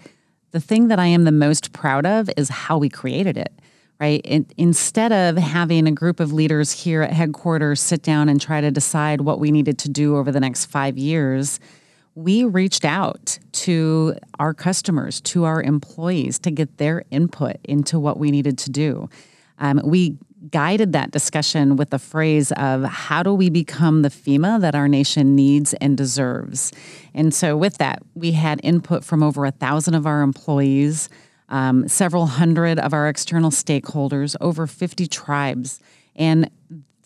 the 0.52 0.60
thing 0.60 0.88
that 0.88 1.00
I 1.00 1.08
am 1.08 1.26
the 1.26 1.32
most 1.32 1.74
proud 1.74 2.06
of 2.06 2.30
is 2.38 2.50
how 2.50 2.78
we 2.78 2.90
created 2.90 3.38
it. 3.38 3.54
Right. 4.00 4.22
It, 4.24 4.54
instead 4.58 5.12
of 5.12 5.38
having 5.38 5.88
a 5.88 5.92
group 5.92 6.20
of 6.20 6.32
leaders 6.32 6.72
here 6.72 7.02
at 7.02 7.12
headquarters 7.12 7.82
sit 7.82 8.04
down 8.04 8.30
and 8.30 8.40
try 8.40 8.62
to 8.62 8.70
decide 8.70 9.22
what 9.22 9.40
we 9.40 9.50
needed 9.50 9.80
to 9.80 9.90
do 9.90 10.18
over 10.18 10.32
the 10.32 10.40
next 10.40 10.66
five 10.66 11.00
years, 11.00 11.60
we 12.18 12.44
reached 12.44 12.84
out 12.84 13.38
to 13.52 14.16
our 14.40 14.52
customers, 14.52 15.22
to 15.22 15.44
our 15.44 15.62
employees 15.62 16.40
to 16.40 16.50
get 16.50 16.80
their 16.80 17.04
input 17.12 17.58
into 17.64 18.00
what 18.00 18.18
we 18.18 18.32
needed 18.32 18.58
to 18.58 18.72
do. 18.72 19.08
Um, 19.60 19.80
we 19.84 20.18
guided 20.50 20.94
that 20.94 21.12
discussion 21.12 21.76
with 21.76 21.92
the 21.92 22.00
phrase 22.00 22.52
of 22.54 22.84
how 22.86 23.22
do 23.22 23.36
we 23.36 23.52
become 23.52 24.02
the 24.02 24.10
FEMA 24.10 24.60
that 24.62 24.74
our 24.74 24.88
nation 24.88 25.36
needs 25.36 25.76
and 25.76 25.96
deserves? 25.96 26.72
And 27.14 27.36
so, 27.36 27.56
with 27.56 27.78
that, 27.78 28.02
we 28.16 28.32
had 28.32 28.60
input 28.64 29.04
from 29.04 29.22
over 29.22 29.46
a 29.46 29.52
thousand 29.52 29.94
of 29.94 30.08
our 30.08 30.24
employees, 30.24 31.10
um, 31.50 31.88
several 31.88 32.26
hundred 32.26 32.80
of 32.80 32.96
our 32.96 33.08
external 33.08 33.52
stakeholders, 33.52 34.36
over 34.42 34.66
50 34.66 35.06
tribes. 35.06 35.80
And 36.16 36.50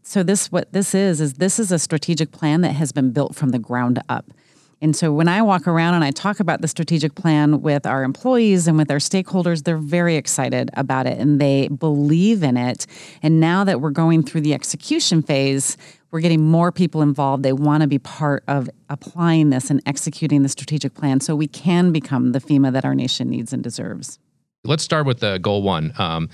so 0.03 0.23
this 0.23 0.51
what 0.53 0.71
this 0.71 0.95
is 0.95 1.19
is 1.19 1.33
this 1.33 1.59
is 1.59 1.71
a 1.71 1.79
strategic 1.79 2.31
plan 2.31 2.61
that 2.61 2.71
has 2.73 2.93
been 2.93 3.11
built 3.11 3.35
from 3.35 3.49
the 3.49 3.59
ground 3.59 3.99
up. 4.07 4.31
And 4.81 4.95
so 4.95 5.13
when 5.13 5.27
I 5.27 5.43
walk 5.43 5.67
around 5.67 5.93
and 5.93 6.03
I 6.03 6.09
talk 6.09 6.39
about 6.39 6.61
the 6.61 6.67
strategic 6.67 7.13
plan 7.13 7.61
with 7.61 7.85
our 7.85 8.03
employees 8.03 8.67
and 8.67 8.77
with 8.77 8.89
our 8.89 8.97
stakeholders, 8.97 9.63
they're 9.63 9.77
very 9.77 10.15
excited 10.15 10.71
about 10.73 11.05
it 11.05 11.19
and 11.19 11.39
they 11.39 11.67
believe 11.67 12.41
in 12.41 12.57
it. 12.57 12.87
And 13.21 13.39
now 13.39 13.63
that 13.63 13.79
we're 13.79 13.91
going 13.91 14.23
through 14.23 14.41
the 14.41 14.55
execution 14.55 15.21
phase, 15.21 15.77
we're 16.09 16.19
getting 16.19 16.41
more 16.41 16.71
people 16.71 17.03
involved. 17.03 17.43
They 17.43 17.53
want 17.53 17.81
to 17.81 17.87
be 17.87 17.99
part 17.99 18.43
of 18.47 18.69
applying 18.89 19.51
this 19.51 19.69
and 19.69 19.81
executing 19.85 20.41
the 20.41 20.49
strategic 20.49 20.95
plan 20.95 21.19
so 21.19 21.35
we 21.35 21.47
can 21.47 21.91
become 21.91 22.31
the 22.31 22.39
FEMA 22.39 22.73
that 22.73 22.83
our 22.83 22.95
nation 22.95 23.29
needs 23.29 23.53
and 23.53 23.63
deserves. 23.63 24.19
Let's 24.63 24.83
start 24.83 25.05
with 25.05 25.19
the 25.19 25.37
goal 25.37 25.61
one. 25.61 25.93
Um, 25.97 26.29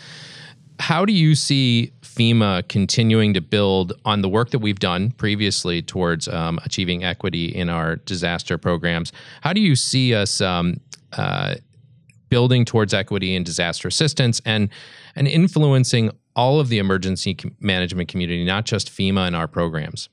how 0.80 1.06
do 1.06 1.14
you 1.14 1.36
see 1.36 1.92
FEMA 2.02 2.68
continuing 2.68 3.34
to 3.34 3.42
build 3.42 3.94
on 4.06 4.22
the 4.22 4.30
work 4.30 4.52
that 4.52 4.60
we've 4.60 4.80
done 4.80 5.12
previously 5.12 5.82
towards 5.82 6.28
um, 6.28 6.60
achieving 6.66 7.04
equity 7.04 7.48
in 7.48 7.70
our 7.70 7.98
disaster 7.98 8.58
programs? 8.58 9.12
How 9.42 9.54
do 9.54 9.62
you 9.62 9.76
see 9.76 10.14
us 10.14 10.42
um, 10.42 10.80
uh, 11.14 11.56
building 12.30 12.66
towards 12.66 12.94
equity 12.94 13.36
in 13.36 13.44
disaster 13.44 13.88
assistance 13.88 14.42
and 14.46 14.70
and 15.16 15.28
influencing 15.28 16.12
all 16.36 16.60
of 16.60 16.70
the 16.70 16.78
emergency 16.78 17.36
management 17.60 18.10
community, 18.10 18.46
not 18.46 18.66
just 18.66 18.92
FEMA 18.92 19.26
and 19.26 19.36
our 19.36 19.48
programs? 19.48 20.10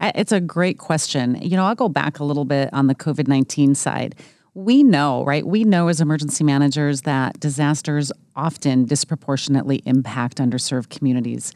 It's 0.00 0.32
a 0.32 0.40
great 0.40 0.78
question. 0.78 1.36
You 1.42 1.56
know, 1.56 1.64
I'll 1.64 1.74
go 1.74 1.88
back 1.88 2.20
a 2.20 2.24
little 2.24 2.44
bit 2.44 2.70
on 2.72 2.86
the 2.86 2.94
COVID 2.94 3.28
19 3.28 3.74
side 3.74 4.14
we 4.54 4.82
know, 4.82 5.24
right? 5.24 5.46
We 5.46 5.64
know 5.64 5.88
as 5.88 6.00
emergency 6.00 6.44
managers 6.44 7.02
that 7.02 7.38
disasters 7.38 8.10
often 8.34 8.84
disproportionately 8.84 9.82
impact 9.84 10.38
underserved 10.38 10.88
communities. 10.88 11.52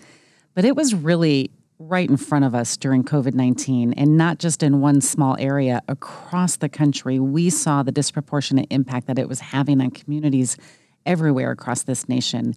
But 0.54 0.64
it 0.64 0.76
was 0.76 0.94
really 0.94 1.50
right 1.78 2.08
in 2.08 2.16
front 2.16 2.44
of 2.44 2.54
us 2.54 2.76
during 2.76 3.02
COVID 3.02 3.34
19, 3.34 3.94
and 3.94 4.16
not 4.16 4.38
just 4.38 4.62
in 4.62 4.80
one 4.80 5.00
small 5.00 5.36
area. 5.38 5.82
Across 5.88 6.56
the 6.56 6.68
country, 6.68 7.18
we 7.18 7.50
saw 7.50 7.82
the 7.82 7.92
disproportionate 7.92 8.68
impact 8.70 9.08
that 9.08 9.18
it 9.18 9.28
was 9.28 9.40
having 9.40 9.80
on 9.80 9.90
communities 9.90 10.56
everywhere 11.04 11.50
across 11.50 11.82
this 11.82 12.08
nation. 12.08 12.54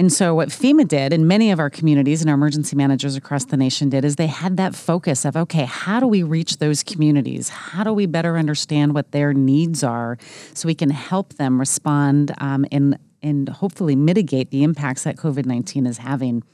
And 0.00 0.10
so, 0.10 0.34
what 0.34 0.48
FEMA 0.48 0.88
did, 0.88 1.12
and 1.12 1.28
many 1.28 1.50
of 1.50 1.58
our 1.58 1.68
communities 1.68 2.22
and 2.22 2.30
our 2.30 2.34
emergency 2.34 2.74
managers 2.74 3.16
across 3.16 3.44
the 3.44 3.58
nation 3.58 3.90
did, 3.90 4.02
is 4.02 4.16
they 4.16 4.28
had 4.28 4.56
that 4.56 4.74
focus 4.74 5.26
of 5.26 5.36
okay, 5.36 5.66
how 5.66 6.00
do 6.00 6.06
we 6.06 6.22
reach 6.22 6.56
those 6.56 6.82
communities? 6.82 7.50
How 7.50 7.84
do 7.84 7.92
we 7.92 8.06
better 8.06 8.38
understand 8.38 8.94
what 8.94 9.12
their 9.12 9.34
needs 9.34 9.84
are 9.84 10.16
so 10.54 10.66
we 10.66 10.74
can 10.74 10.88
help 10.88 11.34
them 11.34 11.60
respond 11.60 12.32
um, 12.38 12.64
and, 12.72 12.98
and 13.22 13.50
hopefully 13.50 13.94
mitigate 13.94 14.50
the 14.50 14.64
impacts 14.64 15.02
that 15.02 15.16
COVID 15.16 15.44
19 15.44 15.84
is 15.84 15.98
having? 15.98 16.44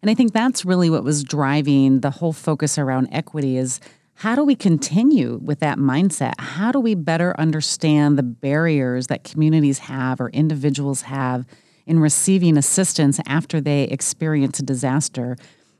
And 0.00 0.08
I 0.08 0.14
think 0.14 0.32
that's 0.32 0.64
really 0.64 0.88
what 0.88 1.02
was 1.02 1.24
driving 1.24 1.98
the 1.98 2.10
whole 2.10 2.32
focus 2.32 2.78
around 2.78 3.08
equity 3.10 3.56
is 3.56 3.80
how 4.18 4.36
do 4.36 4.44
we 4.44 4.54
continue 4.54 5.40
with 5.42 5.58
that 5.58 5.78
mindset? 5.78 6.34
How 6.38 6.70
do 6.70 6.78
we 6.78 6.94
better 6.94 7.34
understand 7.40 8.16
the 8.16 8.22
barriers 8.22 9.08
that 9.08 9.24
communities 9.24 9.80
have 9.80 10.20
or 10.20 10.28
individuals 10.28 11.02
have? 11.02 11.44
In 11.86 11.98
receiving 12.00 12.56
assistance 12.56 13.20
after 13.26 13.60
they 13.60 13.84
experience 13.84 14.58
a 14.60 14.62
disaster. 14.62 15.36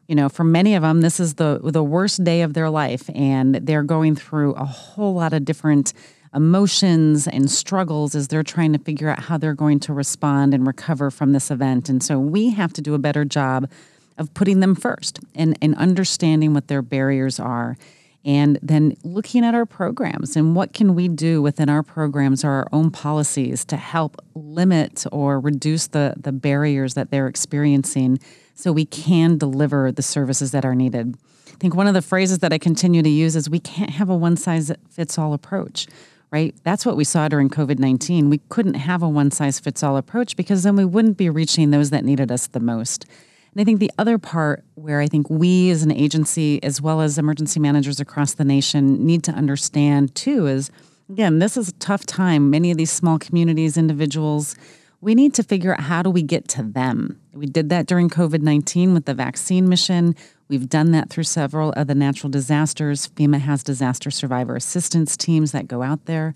You 0.08 0.14
know, 0.14 0.28
for 0.28 0.44
many 0.44 0.74
of 0.74 0.82
them, 0.82 1.00
this 1.00 1.18
is 1.18 1.34
the 1.34 1.60
the 1.62 1.82
worst 1.82 2.24
day 2.24 2.42
of 2.42 2.54
their 2.54 2.70
life, 2.70 3.08
and 3.14 3.54
they're 3.54 3.82
going 3.82 4.16
through 4.16 4.52
a 4.54 4.64
whole 4.64 5.14
lot 5.14 5.32
of 5.32 5.44
different 5.44 5.94
emotions 6.34 7.28
and 7.28 7.50
struggles 7.50 8.14
as 8.14 8.28
they're 8.28 8.42
trying 8.42 8.72
to 8.72 8.78
figure 8.78 9.08
out 9.08 9.20
how 9.20 9.38
they're 9.38 9.54
going 9.54 9.78
to 9.78 9.92
respond 9.92 10.52
and 10.52 10.66
recover 10.66 11.10
from 11.10 11.32
this 11.32 11.50
event. 11.50 11.88
And 11.88 12.02
so 12.02 12.18
we 12.18 12.50
have 12.50 12.72
to 12.72 12.82
do 12.82 12.94
a 12.94 12.98
better 12.98 13.24
job 13.24 13.70
of 14.18 14.34
putting 14.34 14.60
them 14.60 14.74
first 14.74 15.20
and, 15.34 15.56
and 15.62 15.76
understanding 15.76 16.52
what 16.52 16.66
their 16.68 16.82
barriers 16.82 17.38
are 17.38 17.76
and 18.24 18.58
then 18.62 18.96
looking 19.04 19.44
at 19.44 19.54
our 19.54 19.66
programs 19.66 20.34
and 20.34 20.56
what 20.56 20.72
can 20.72 20.94
we 20.94 21.08
do 21.08 21.42
within 21.42 21.68
our 21.68 21.82
programs 21.82 22.44
or 22.44 22.50
our 22.50 22.66
own 22.72 22.90
policies 22.90 23.64
to 23.66 23.76
help 23.76 24.16
limit 24.34 25.04
or 25.12 25.38
reduce 25.38 25.88
the, 25.88 26.14
the 26.16 26.32
barriers 26.32 26.94
that 26.94 27.10
they're 27.10 27.28
experiencing 27.28 28.18
so 28.54 28.72
we 28.72 28.86
can 28.86 29.36
deliver 29.36 29.92
the 29.92 30.02
services 30.02 30.52
that 30.52 30.64
are 30.64 30.74
needed. 30.74 31.16
I 31.48 31.56
think 31.58 31.74
one 31.74 31.86
of 31.86 31.94
the 31.94 32.02
phrases 32.02 32.38
that 32.38 32.52
I 32.52 32.58
continue 32.58 33.02
to 33.02 33.08
use 33.08 33.36
is 33.36 33.50
we 33.50 33.60
can't 33.60 33.90
have 33.90 34.08
a 34.08 34.16
one 34.16 34.36
size 34.36 34.72
fits 34.90 35.18
all 35.18 35.34
approach, 35.34 35.86
right? 36.30 36.54
That's 36.64 36.86
what 36.86 36.96
we 36.96 37.04
saw 37.04 37.28
during 37.28 37.50
COVID 37.50 37.78
19. 37.78 38.30
We 38.30 38.40
couldn't 38.48 38.74
have 38.74 39.02
a 39.02 39.08
one 39.08 39.30
size 39.30 39.60
fits 39.60 39.82
all 39.82 39.96
approach 39.96 40.34
because 40.34 40.62
then 40.62 40.76
we 40.76 40.84
wouldn't 40.84 41.18
be 41.18 41.28
reaching 41.28 41.70
those 41.70 41.90
that 41.90 42.04
needed 42.04 42.32
us 42.32 42.46
the 42.46 42.60
most. 42.60 43.06
And 43.54 43.60
I 43.60 43.64
think 43.64 43.78
the 43.78 43.90
other 43.98 44.18
part 44.18 44.64
where 44.74 45.00
I 45.00 45.06
think 45.06 45.30
we 45.30 45.70
as 45.70 45.84
an 45.84 45.92
agency, 45.92 46.62
as 46.62 46.80
well 46.80 47.00
as 47.00 47.18
emergency 47.18 47.60
managers 47.60 48.00
across 48.00 48.34
the 48.34 48.44
nation, 48.44 49.06
need 49.06 49.22
to 49.24 49.32
understand 49.32 50.14
too 50.14 50.46
is 50.46 50.70
again, 51.08 51.38
this 51.38 51.56
is 51.56 51.68
a 51.68 51.72
tough 51.74 52.04
time. 52.04 52.50
Many 52.50 52.70
of 52.70 52.78
these 52.78 52.90
small 52.90 53.18
communities, 53.18 53.76
individuals, 53.76 54.56
we 55.00 55.14
need 55.14 55.34
to 55.34 55.42
figure 55.42 55.74
out 55.74 55.80
how 55.80 56.02
do 56.02 56.10
we 56.10 56.22
get 56.22 56.48
to 56.48 56.62
them. 56.62 57.20
We 57.32 57.46
did 57.46 57.68
that 57.68 57.86
during 57.86 58.08
COVID 58.08 58.40
19 58.40 58.94
with 58.94 59.04
the 59.04 59.14
vaccine 59.14 59.68
mission. 59.68 60.16
We've 60.48 60.68
done 60.68 60.90
that 60.92 61.10
through 61.10 61.24
several 61.24 61.72
of 61.72 61.86
the 61.86 61.94
natural 61.94 62.30
disasters. 62.30 63.08
FEMA 63.08 63.38
has 63.40 63.62
disaster 63.62 64.10
survivor 64.10 64.56
assistance 64.56 65.16
teams 65.16 65.52
that 65.52 65.68
go 65.68 65.82
out 65.82 66.06
there 66.06 66.34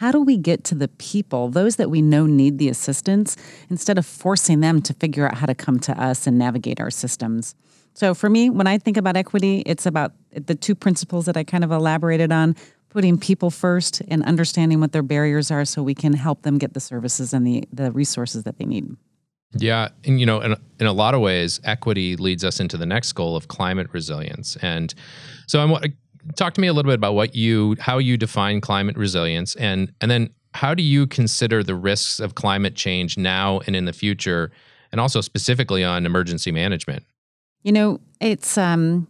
how 0.00 0.10
do 0.10 0.22
we 0.22 0.38
get 0.38 0.64
to 0.64 0.74
the 0.74 0.88
people, 0.88 1.50
those 1.50 1.76
that 1.76 1.90
we 1.90 2.00
know 2.00 2.24
need 2.24 2.56
the 2.56 2.70
assistance, 2.70 3.36
instead 3.68 3.98
of 3.98 4.06
forcing 4.06 4.60
them 4.60 4.80
to 4.80 4.94
figure 4.94 5.28
out 5.28 5.36
how 5.36 5.44
to 5.44 5.54
come 5.54 5.78
to 5.78 6.02
us 6.02 6.26
and 6.26 6.38
navigate 6.38 6.80
our 6.80 6.90
systems? 6.90 7.54
So 7.92 8.14
for 8.14 8.30
me, 8.30 8.48
when 8.48 8.66
I 8.66 8.78
think 8.78 8.96
about 8.96 9.14
equity, 9.14 9.62
it's 9.66 9.84
about 9.84 10.14
the 10.32 10.54
two 10.54 10.74
principles 10.74 11.26
that 11.26 11.36
I 11.36 11.44
kind 11.44 11.64
of 11.64 11.70
elaborated 11.70 12.32
on 12.32 12.56
putting 12.88 13.18
people 13.18 13.50
first 13.50 14.00
and 14.08 14.24
understanding 14.24 14.80
what 14.80 14.92
their 14.92 15.02
barriers 15.02 15.50
are 15.50 15.66
so 15.66 15.82
we 15.82 15.94
can 15.94 16.14
help 16.14 16.42
them 16.44 16.56
get 16.56 16.72
the 16.72 16.80
services 16.80 17.34
and 17.34 17.46
the, 17.46 17.64
the 17.70 17.92
resources 17.92 18.44
that 18.44 18.56
they 18.56 18.64
need. 18.64 18.96
Yeah, 19.52 19.90
and 20.06 20.18
you 20.18 20.24
know, 20.24 20.40
in, 20.40 20.56
in 20.78 20.86
a 20.86 20.94
lot 20.94 21.12
of 21.12 21.20
ways, 21.20 21.60
equity 21.64 22.16
leads 22.16 22.42
us 22.42 22.58
into 22.58 22.78
the 22.78 22.86
next 22.86 23.12
goal 23.12 23.36
of 23.36 23.48
climate 23.48 23.88
resilience. 23.92 24.56
And 24.62 24.94
so 25.46 25.60
I'm 25.60 25.74
talk 26.36 26.54
to 26.54 26.60
me 26.60 26.68
a 26.68 26.72
little 26.72 26.90
bit 26.90 26.96
about 26.96 27.14
what 27.14 27.34
you 27.34 27.76
how 27.80 27.98
you 27.98 28.16
define 28.16 28.60
climate 28.60 28.96
resilience 28.96 29.54
and 29.56 29.92
and 30.00 30.10
then 30.10 30.30
how 30.54 30.74
do 30.74 30.82
you 30.82 31.06
consider 31.06 31.62
the 31.62 31.74
risks 31.74 32.18
of 32.18 32.34
climate 32.34 32.74
change 32.74 33.16
now 33.16 33.60
and 33.66 33.76
in 33.76 33.84
the 33.84 33.92
future 33.92 34.50
and 34.90 35.00
also 35.00 35.20
specifically 35.20 35.84
on 35.84 36.04
emergency 36.04 36.50
management? 36.50 37.04
You 37.62 37.72
know 37.72 38.00
it's 38.20 38.58
um 38.58 39.06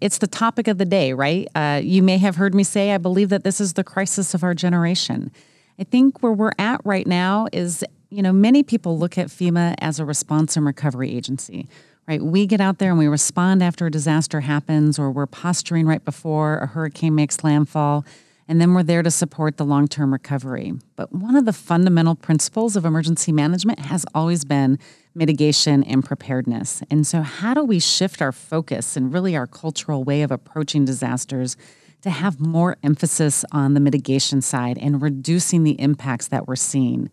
it's 0.00 0.18
the 0.18 0.26
topic 0.26 0.68
of 0.68 0.78
the 0.78 0.84
day 0.84 1.12
right? 1.12 1.48
Uh, 1.54 1.80
you 1.82 2.02
may 2.02 2.18
have 2.18 2.36
heard 2.36 2.54
me 2.54 2.64
say 2.64 2.92
i 2.92 2.98
believe 2.98 3.28
that 3.28 3.44
this 3.44 3.60
is 3.60 3.74
the 3.74 3.84
crisis 3.84 4.34
of 4.34 4.42
our 4.42 4.54
generation. 4.54 5.30
I 5.80 5.84
think 5.84 6.22
where 6.22 6.32
we're 6.32 6.52
at 6.58 6.80
right 6.84 7.06
now 7.06 7.46
is 7.52 7.84
you 8.10 8.22
know 8.22 8.32
many 8.32 8.62
people 8.62 8.98
look 8.98 9.18
at 9.18 9.28
fema 9.28 9.74
as 9.80 10.00
a 10.00 10.04
response 10.04 10.56
and 10.56 10.64
recovery 10.64 11.14
agency 11.14 11.68
right? 12.08 12.22
We 12.22 12.46
get 12.46 12.60
out 12.60 12.78
there 12.78 12.90
and 12.90 12.98
we 12.98 13.06
respond 13.06 13.62
after 13.62 13.86
a 13.86 13.90
disaster 13.90 14.40
happens, 14.40 14.98
or 14.98 15.10
we're 15.10 15.26
posturing 15.26 15.86
right 15.86 16.04
before 16.04 16.58
a 16.58 16.66
hurricane 16.66 17.14
makes 17.14 17.44
landfall, 17.44 18.04
and 18.48 18.60
then 18.60 18.72
we're 18.72 18.82
there 18.82 19.02
to 19.02 19.10
support 19.10 19.58
the 19.58 19.64
long 19.66 19.86
term 19.86 20.10
recovery. 20.10 20.72
But 20.96 21.12
one 21.12 21.36
of 21.36 21.44
the 21.44 21.52
fundamental 21.52 22.14
principles 22.14 22.76
of 22.76 22.86
emergency 22.86 23.30
management 23.30 23.80
has 23.80 24.06
always 24.14 24.46
been 24.46 24.78
mitigation 25.14 25.84
and 25.84 26.02
preparedness. 26.02 26.82
And 26.90 27.06
so, 27.06 27.20
how 27.20 27.52
do 27.52 27.62
we 27.62 27.78
shift 27.78 28.22
our 28.22 28.32
focus 28.32 28.96
and 28.96 29.12
really 29.12 29.36
our 29.36 29.46
cultural 29.46 30.02
way 30.02 30.22
of 30.22 30.30
approaching 30.30 30.86
disasters? 30.86 31.56
To 32.02 32.10
have 32.10 32.38
more 32.38 32.76
emphasis 32.84 33.44
on 33.50 33.74
the 33.74 33.80
mitigation 33.80 34.40
side 34.40 34.78
and 34.78 35.02
reducing 35.02 35.64
the 35.64 35.78
impacts 35.80 36.28
that 36.28 36.46
we're 36.46 36.54
seeing. 36.54 37.10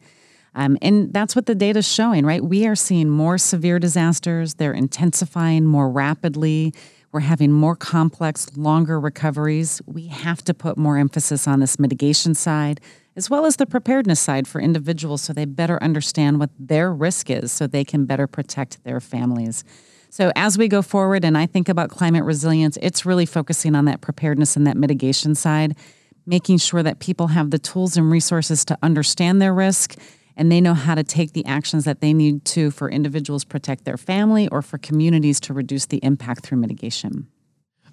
Um, 0.56 0.78
and 0.82 1.14
that's 1.14 1.36
what 1.36 1.46
the 1.46 1.54
data 1.54 1.80
is 1.80 1.88
showing, 1.88 2.26
right? 2.26 2.44
We 2.44 2.66
are 2.66 2.76
seeing 2.76 3.10
more 3.10 3.38
severe 3.38 3.78
disasters, 3.78 4.56
they're 4.56 4.74
intensifying 4.74 5.66
more 5.66 5.90
rapidly. 5.90 6.74
We're 7.12 7.22
having 7.22 7.54
more 7.54 7.78
complex, 7.78 8.58
longer 8.58 9.00
recoveries. 9.00 9.82
We 9.86 10.08
have 10.08 10.44
to 10.44 10.54
put 10.54 10.78
more 10.78 10.98
emphasis 10.98 11.48
on 11.48 11.62
this 11.62 11.80
mitigation 11.80 12.36
side, 12.36 12.82
as 13.16 13.30
well 13.30 13.46
as 13.46 13.56
the 13.56 13.66
preparedness 13.66 14.20
side 14.20 14.50
for 14.50 14.60
individuals 14.60 15.22
so 15.22 15.32
they 15.32 15.46
better 15.46 15.82
understand 15.82 16.40
what 16.40 16.50
their 16.60 16.92
risk 16.92 17.30
is 17.30 17.54
so 17.54 17.68
they 17.68 17.86
can 17.86 18.04
better 18.04 18.28
protect 18.28 18.84
their 18.84 19.00
families. 19.00 19.64
So, 20.10 20.34
as 20.36 20.58
we 20.58 20.68
go 20.68 20.82
forward 20.82 21.24
and 21.24 21.38
I 21.38 21.46
think 21.46 21.70
about 21.70 21.90
climate 21.90 22.26
resilience, 22.26 22.78
it's 22.82 23.06
really 23.06 23.26
focusing 23.26 23.76
on 23.76 23.86
that 23.86 24.02
preparedness 24.02 24.58
and 24.58 24.68
that 24.68 24.76
mitigation 24.76 25.36
side, 25.36 25.78
making 26.26 26.58
sure 26.58 26.84
that 26.84 27.00
people 27.00 27.28
have 27.28 27.50
the 27.50 27.60
tools 27.60 27.96
and 27.96 28.12
resources 28.12 28.66
to 28.66 28.78
understand 28.84 29.42
their 29.42 29.54
risk 29.54 29.98
and 30.38 30.52
they 30.52 30.62
know 30.62 30.74
how 30.74 30.96
to 30.96 31.04
take 31.04 31.34
the 31.34 31.46
actions 31.46 31.86
that 31.86 32.02
they 32.02 32.14
need 32.14 32.46
to 32.46 32.72
for 32.72 32.90
individuals 32.90 33.44
protect 33.44 33.86
their 33.86 33.98
family 33.98 34.48
or 34.50 34.62
for 34.62 34.78
communities 34.78 35.40
to 35.42 35.54
reduce 35.54 35.86
the 35.86 35.98
impact 36.04 36.46
through 36.46 36.58
mitigation. 36.58 37.28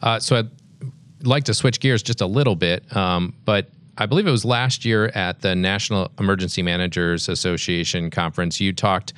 Uh, 0.01 0.19
so 0.19 0.37
I'd 0.37 0.51
like 1.23 1.45
to 1.45 1.55
switch 1.55 1.81
gears 1.81 2.03
just 2.03 2.21
a 2.21 2.27
little 2.27 2.57
bit, 2.57 2.95
um, 2.97 3.35
but 3.45 3.71
I 3.99 4.07
believe 4.07 4.27
it 4.27 4.31
was 4.31 4.45
last 4.45 4.85
year 4.85 5.07
at 5.15 5.41
the 5.43 5.55
National 5.55 6.11
Emergency 6.19 6.63
Managers 6.63 7.29
Association 7.29 8.11
conference. 8.11 8.61
You 8.61 8.73
talked 8.73 9.13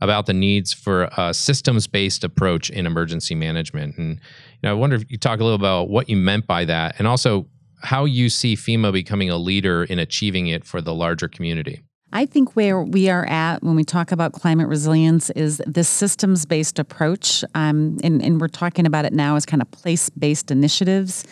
about 0.00 0.26
the 0.26 0.32
needs 0.32 0.72
for 0.72 1.10
a 1.16 1.34
systems-based 1.34 2.24
approach 2.24 2.70
in 2.70 2.86
emergency 2.86 3.34
management, 3.34 3.98
and 3.98 4.14
you 4.14 4.60
know, 4.62 4.70
I 4.70 4.74
wonder 4.74 4.96
if 4.96 5.10
you 5.10 5.18
talk 5.18 5.40
a 5.40 5.44
little 5.44 5.56
about 5.56 5.90
what 5.90 6.08
you 6.08 6.16
meant 6.16 6.46
by 6.46 6.64
that, 6.64 6.94
and 6.98 7.06
also 7.06 7.46
how 7.82 8.04
you 8.04 8.28
see 8.28 8.56
FEMA 8.56 8.92
becoming 8.92 9.30
a 9.30 9.36
leader 9.36 9.84
in 9.84 9.98
achieving 9.98 10.46
it 10.46 10.64
for 10.64 10.80
the 10.80 10.94
larger 10.94 11.28
community. 11.28 11.82
I 12.12 12.26
think 12.26 12.56
where 12.56 12.82
we 12.82 13.08
are 13.08 13.24
at 13.26 13.62
when 13.62 13.76
we 13.76 13.84
talk 13.84 14.10
about 14.10 14.32
climate 14.32 14.66
resilience 14.66 15.30
is 15.30 15.62
this 15.66 15.88
systems 15.88 16.44
based 16.44 16.78
approach, 16.78 17.44
um, 17.54 17.98
and, 18.02 18.20
and, 18.22 18.40
we're 18.40 18.48
talking 18.48 18.84
about 18.84 19.04
it 19.04 19.12
now 19.12 19.36
as 19.36 19.46
kind 19.46 19.62
of 19.62 19.70
place 19.70 20.10
based 20.10 20.50
initiatives, 20.50 21.24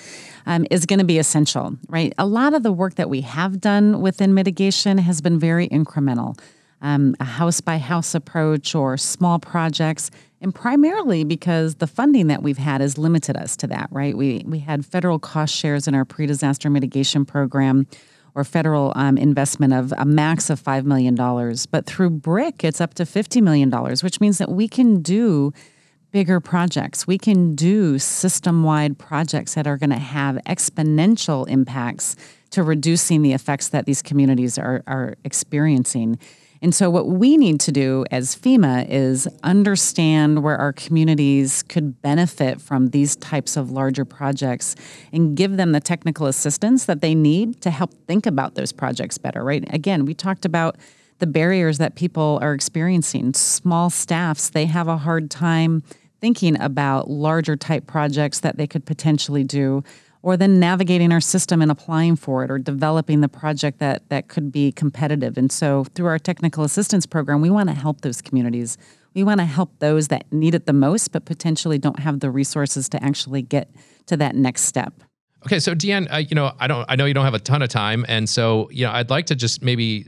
um, 0.47 0.67
is 0.71 0.87
going 0.87 1.01
to 1.01 1.05
be 1.05 1.19
essential, 1.19 1.77
right? 1.89 2.13
A 2.17 2.27
lot 2.27 2.55
of 2.55 2.63
the 2.63 2.73
work 2.73 2.95
that 2.95 3.11
we 3.11 3.23
have 3.23 3.61
done 3.61 4.01
within 4.01 4.35
mitigation 4.35 4.99
has 4.99 5.21
been 5.21 5.39
very 5.39 5.69
incremental. 5.69 6.39
um, 6.81 7.17
a 7.19 7.25
house 7.25 7.61
by 7.61 7.77
house 7.79 8.15
approach 8.15 8.75
or 8.75 8.97
small 8.97 9.39
projects, 9.41 10.13
and 10.41 10.55
primarily 10.55 11.25
because 11.25 11.77
the 11.77 11.89
funding 11.89 12.29
that 12.29 12.43
we've 12.43 12.59
had 12.59 12.81
has 12.81 12.97
limited 12.97 13.37
us 13.37 13.57
to 13.57 13.67
that, 13.67 13.89
right? 13.91 14.17
We, 14.17 14.45
we 14.47 14.61
had 14.61 14.87
federal 14.87 15.19
cost 15.19 15.53
shares 15.55 15.89
in 15.89 15.95
our 15.95 16.05
pre 16.05 16.27
disaster 16.27 16.71
mitigation 16.71 17.25
program 17.25 17.89
or 18.38 18.45
federal 18.45 18.92
um, 18.95 19.18
investment 19.18 19.73
of 19.73 19.92
a 19.99 20.04
max 20.04 20.49
of 20.49 20.62
$5 20.62 20.85
million. 20.85 21.16
But 21.73 21.87
through 21.87 22.11
BRIC, 22.11 22.62
it's 22.62 22.80
up 22.80 22.95
to 22.95 23.02
$50 23.02 23.42
million, 23.42 23.68
which 23.71 24.21
means 24.21 24.38
that 24.38 24.49
we 24.49 24.68
can 24.68 25.02
do 25.02 25.52
bigger 26.12 26.38
projects. 26.38 27.04
We 27.04 27.18
can 27.18 27.57
do 27.57 27.99
system 27.99 28.62
wide 28.62 28.97
projects 28.97 29.54
that 29.54 29.66
are 29.66 29.76
going 29.76 29.90
to 29.90 29.97
have 29.97 30.37
exponential 30.47 31.49
impacts 31.49 32.14
to 32.50 32.62
reducing 32.62 33.23
the 33.23 33.33
effects 33.33 33.68
that 33.71 33.87
these 33.87 34.02
communities 34.02 34.57
are, 34.57 34.85
are 34.87 35.16
experiencing. 35.25 36.18
And 36.61 36.75
so, 36.75 36.91
what 36.91 37.07
we 37.09 37.37
need 37.37 37.61
to 37.61 37.73
do 37.73 38.05
as 38.11 38.35
FEMA 38.35 38.87
is 38.88 39.29
understand 39.43 40.43
where 40.43 40.57
our 40.57 40.73
communities 40.73 41.62
could 41.62 42.03
benefit 42.03 42.61
from 42.61 42.88
these 42.88 43.15
types 43.17 43.57
of 43.57 43.71
larger 43.71 44.05
projects 44.05 44.75
and 45.12 45.37
give 45.37 45.57
them 45.57 45.73
the 45.73 45.81
technical 45.81 46.27
assistance 46.27 46.87
that 46.87 47.00
they 47.00 47.15
need 47.15 47.61
to 47.62 47.71
help 47.71 47.95
think 48.07 48.27
about 48.27 48.55
those 48.55 48.73
projects 48.73 49.19
better, 49.19 49.45
right? 49.45 49.65
Again, 49.73 50.05
we 50.05 50.15
talked 50.15 50.45
about 50.45 50.77
the 51.19 51.27
barriers 51.27 51.79
that 51.79 51.95
people 51.95 52.38
are 52.43 52.55
experiencing. 52.55 53.35
Small 53.35 53.91
staffs, 53.91 54.50
they 54.50 54.67
have 54.67 54.88
a 54.88 54.97
hard 54.97 55.31
time 55.31 55.83
thinking 56.21 56.61
about 56.61 57.09
larger 57.09 57.57
type 57.57 57.87
projects 57.87 58.41
that 58.41 58.57
they 58.57 58.67
could 58.67 58.85
potentially 58.85 59.45
do 59.45 59.85
or 60.23 60.37
then 60.37 60.59
navigating 60.59 61.13
our 61.13 61.21
system 61.21 61.63
and 61.63 61.71
applying 61.71 62.17
for 62.17 62.45
it 62.45 62.51
or 62.51 62.59
developing 62.59 63.21
the 63.21 63.29
project 63.29 63.79
that 63.79 64.09
that 64.09 64.29
could 64.29 64.51
be 64.51 64.73
competitive. 64.73 65.39
And 65.39 65.51
so 65.51 65.85
through 65.95 66.07
our 66.07 66.19
technical 66.19 66.65
assistance 66.65 67.07
program, 67.07 67.41
we 67.41 67.51
want 67.51 67.69
to 67.69 67.75
help 67.75 68.01
those 68.01 68.21
communities. 68.21 68.77
We 69.15 69.25
want 69.25 69.41
to 69.41 69.47
help 69.47 69.79
those 69.79 70.09
that 70.09 70.31
need 70.33 70.55
it 70.55 70.67
the 70.67 70.73
most 70.73 71.13
but 71.13 71.25
potentially 71.25 71.79
don't 71.79 72.01
have 72.01 72.21
the 72.21 72.31
resources 72.31 72.89
to 72.91 73.03
actually 73.03 73.43
get 73.43 73.71
to 74.07 74.17
that 74.17 74.35
next 74.35 74.63
step. 74.63 74.93
Okay, 75.47 75.61
so 75.61 75.75
Deanne, 75.75 76.13
uh, 76.13 76.17
you 76.17 76.35
know, 76.35 76.53
I 76.59 76.67
don't, 76.67 76.85
I 76.89 76.97
know 76.97 77.05
you 77.05 77.15
don't 77.15 77.25
have 77.25 77.35
a 77.35 77.39
ton 77.39 77.63
of 77.63 77.69
time, 77.69 78.05
and 78.09 78.29
so 78.29 78.69
you 78.73 78.85
know, 78.85 78.91
I'd 78.91 79.09
like 79.09 79.27
to 79.27 79.37
just 79.37 79.63
maybe 79.63 80.05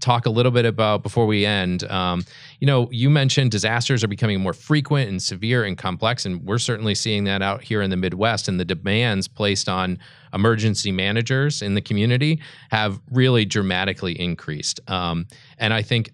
talk 0.00 0.26
a 0.26 0.30
little 0.30 0.52
bit 0.52 0.64
about 0.64 1.02
before 1.02 1.26
we 1.26 1.46
end. 1.46 1.84
Um, 1.84 2.24
you 2.60 2.66
know, 2.66 2.88
you 2.90 3.08
mentioned 3.08 3.52
disasters 3.52 4.02
are 4.02 4.08
becoming 4.08 4.40
more 4.40 4.52
frequent 4.52 5.08
and 5.08 5.22
severe 5.22 5.64
and 5.64 5.78
complex, 5.78 6.26
and 6.26 6.44
we're 6.44 6.58
certainly 6.58 6.94
seeing 6.94 7.24
that 7.24 7.40
out 7.40 7.62
here 7.62 7.82
in 7.82 7.90
the 7.90 7.96
Midwest. 7.96 8.48
And 8.48 8.58
the 8.58 8.64
demands 8.64 9.28
placed 9.28 9.68
on 9.68 9.98
emergency 10.32 10.90
managers 10.90 11.62
in 11.62 11.74
the 11.74 11.80
community 11.80 12.40
have 12.70 13.00
really 13.12 13.44
dramatically 13.44 14.18
increased. 14.18 14.80
Um, 14.90 15.26
and 15.58 15.72
I 15.72 15.82
think 15.82 16.10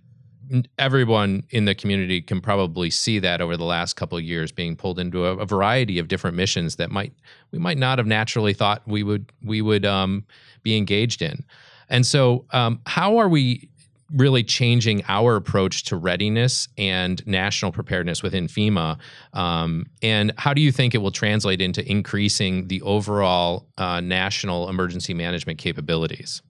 everyone 0.79 1.45
in 1.49 1.65
the 1.65 1.75
community 1.75 2.21
can 2.21 2.43
probably 2.43 2.91
see 2.91 3.19
that 3.19 3.41
over 3.41 3.57
the 3.57 3.65
last 3.65 3.95
couple 3.95 4.19
of 4.19 4.25
years 4.25 4.53
being 4.53 4.77
pulled 4.77 4.99
into 4.99 5.25
a, 5.25 5.39
a, 5.39 5.47
variety 5.47 5.99
of 5.99 6.07
different 6.07 6.37
missions 6.37 6.77
that 6.77 6.91
might 6.91 7.15
we 7.51 7.59
might 7.59 7.79
not 7.79 7.97
have 7.97 8.07
naturally 8.07 8.53
thought 8.53 8.83
we 8.87 9.03
would 9.03 9.33
we 9.43 9.63
would 9.63 9.87
um, 9.87 10.23
be 10.63 10.77
engaged 10.77 11.23
in 11.23 11.43
and 11.89 12.07
so, 12.07 12.47
um, 12.51 12.81
how 12.87 13.19
are 13.19 13.29
we 13.29 13.69
really 14.15 14.45
changing 14.45 15.03
our 15.09 15.37
approach 15.37 15.85
to 15.85 15.97
readiness 15.97 16.69
and 16.79 17.27
national 17.27 17.73
preparedness 17.73 18.23
within 18.23 18.47
FEMA? 18.47 18.99
Um, 19.33 19.87
and 20.03 20.33
how 20.39 20.55
do 20.55 20.61
you 20.61 20.73
think 20.73 20.95
it 20.95 20.99
will 20.99 21.11
translate 21.11 21.61
into 21.61 21.89
increasing 21.91 22.69
the 22.69 22.81
overall 22.83 23.67
uh, 23.77 24.01
national 24.01 24.69
emergency 24.69 25.15
management 25.15 25.59
capabilities? 25.59 26.43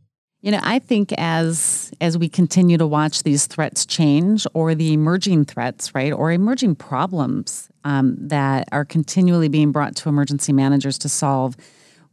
You 0.44 0.50
know, 0.50 0.60
I 0.62 0.78
think 0.78 1.10
as 1.16 1.90
as 2.02 2.18
we 2.18 2.28
continue 2.28 2.76
to 2.76 2.86
watch 2.86 3.22
these 3.22 3.46
threats 3.46 3.86
change, 3.86 4.46
or 4.52 4.74
the 4.74 4.92
emerging 4.92 5.46
threats, 5.46 5.94
right, 5.94 6.12
or 6.12 6.32
emerging 6.32 6.74
problems 6.74 7.70
um, 7.84 8.14
that 8.18 8.68
are 8.70 8.84
continually 8.84 9.48
being 9.48 9.72
brought 9.72 9.96
to 9.96 10.10
emergency 10.10 10.52
managers 10.52 10.98
to 10.98 11.08
solve, 11.08 11.56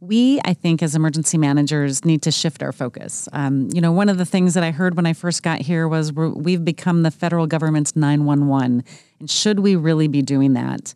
we, 0.02 0.40
I 0.44 0.52
think, 0.52 0.82
as 0.82 0.96
emergency 0.96 1.38
managers, 1.38 2.04
need 2.04 2.22
to 2.22 2.32
shift 2.32 2.60
our 2.60 2.72
focus. 2.72 3.28
Um, 3.32 3.68
you 3.72 3.80
know, 3.80 3.92
one 3.92 4.08
of 4.08 4.18
the 4.18 4.24
things 4.24 4.54
that 4.54 4.64
I 4.64 4.72
heard 4.72 4.96
when 4.96 5.06
I 5.06 5.12
first 5.12 5.44
got 5.44 5.60
here 5.60 5.86
was 5.86 6.12
we've 6.12 6.64
become 6.64 7.04
the 7.04 7.12
federal 7.12 7.46
government's 7.46 7.94
911. 7.94 8.82
And 9.20 9.30
should 9.30 9.60
we 9.60 9.76
really 9.76 10.08
be 10.08 10.20
doing 10.20 10.54
that? 10.54 10.94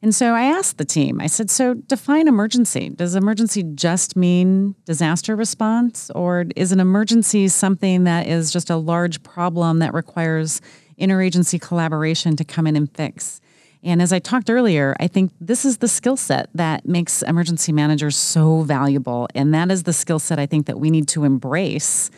And 0.00 0.14
so 0.14 0.32
I 0.32 0.44
asked 0.44 0.78
the 0.78 0.86
team, 0.86 1.20
I 1.20 1.26
said, 1.26 1.50
so 1.50 1.74
define 1.74 2.26
emergency. 2.26 2.88
Does 2.88 3.14
emergency 3.14 3.64
just 3.64 4.16
mean 4.16 4.74
disaster 4.86 5.36
response? 5.36 6.10
Or 6.14 6.46
is 6.56 6.72
an 6.72 6.80
emergency 6.80 7.48
something 7.48 8.04
that 8.04 8.26
is 8.26 8.50
just 8.50 8.70
a 8.70 8.76
large 8.76 9.22
problem 9.22 9.80
that 9.80 9.92
requires 9.92 10.62
interagency 10.98 11.60
collaboration 11.60 12.34
to 12.36 12.44
come 12.44 12.66
in 12.66 12.76
and 12.76 12.90
fix? 12.96 13.42
And 13.82 14.02
as 14.02 14.12
I 14.12 14.18
talked 14.18 14.50
earlier, 14.50 14.96
I 14.98 15.06
think 15.06 15.32
this 15.40 15.64
is 15.64 15.78
the 15.78 15.88
skill 15.88 16.16
set 16.16 16.50
that 16.54 16.86
makes 16.86 17.22
emergency 17.22 17.72
managers 17.72 18.16
so 18.16 18.62
valuable. 18.62 19.28
And 19.34 19.54
that 19.54 19.70
is 19.70 19.84
the 19.84 19.92
skill 19.92 20.18
set 20.18 20.38
I 20.38 20.46
think 20.46 20.66
that 20.66 20.80
we 20.80 20.90
need 20.90 21.08
to 21.08 21.24
embrace 21.24 22.10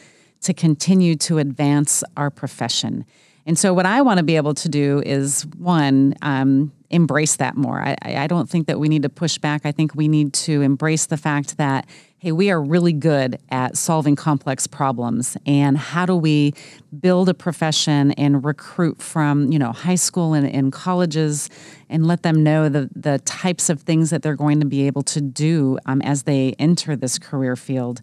to 0.42 0.54
continue 0.54 1.16
to 1.16 1.38
advance 1.38 2.02
our 2.16 2.30
profession. 2.30 3.04
And 3.50 3.58
so, 3.58 3.74
what 3.74 3.84
I 3.84 4.00
want 4.00 4.18
to 4.18 4.22
be 4.22 4.36
able 4.36 4.54
to 4.54 4.68
do 4.68 5.02
is 5.04 5.44
one, 5.58 6.14
um, 6.22 6.70
embrace 6.88 7.34
that 7.38 7.56
more. 7.56 7.82
I, 7.82 7.96
I 8.00 8.28
don't 8.28 8.48
think 8.48 8.68
that 8.68 8.78
we 8.78 8.88
need 8.88 9.02
to 9.02 9.08
push 9.08 9.38
back. 9.38 9.62
I 9.66 9.72
think 9.72 9.92
we 9.92 10.06
need 10.06 10.32
to 10.34 10.62
embrace 10.62 11.06
the 11.06 11.16
fact 11.16 11.56
that 11.56 11.88
hey, 12.18 12.30
we 12.30 12.52
are 12.52 12.62
really 12.62 12.92
good 12.92 13.40
at 13.50 13.76
solving 13.76 14.14
complex 14.14 14.68
problems. 14.68 15.36
And 15.46 15.76
how 15.76 16.06
do 16.06 16.14
we 16.14 16.54
build 17.00 17.28
a 17.28 17.34
profession 17.34 18.12
and 18.12 18.44
recruit 18.44 19.02
from, 19.02 19.50
you 19.50 19.58
know, 19.58 19.72
high 19.72 19.96
school 19.96 20.32
and, 20.32 20.46
and 20.46 20.72
colleges 20.72 21.50
and 21.88 22.06
let 22.06 22.22
them 22.22 22.44
know 22.44 22.68
the, 22.68 22.88
the 22.94 23.18
types 23.20 23.68
of 23.68 23.82
things 23.82 24.10
that 24.10 24.22
they're 24.22 24.36
going 24.36 24.60
to 24.60 24.66
be 24.66 24.86
able 24.86 25.02
to 25.02 25.20
do 25.20 25.76
um, 25.86 26.00
as 26.02 26.22
they 26.22 26.54
enter 26.60 26.94
this 26.94 27.18
career 27.18 27.56
field. 27.56 28.00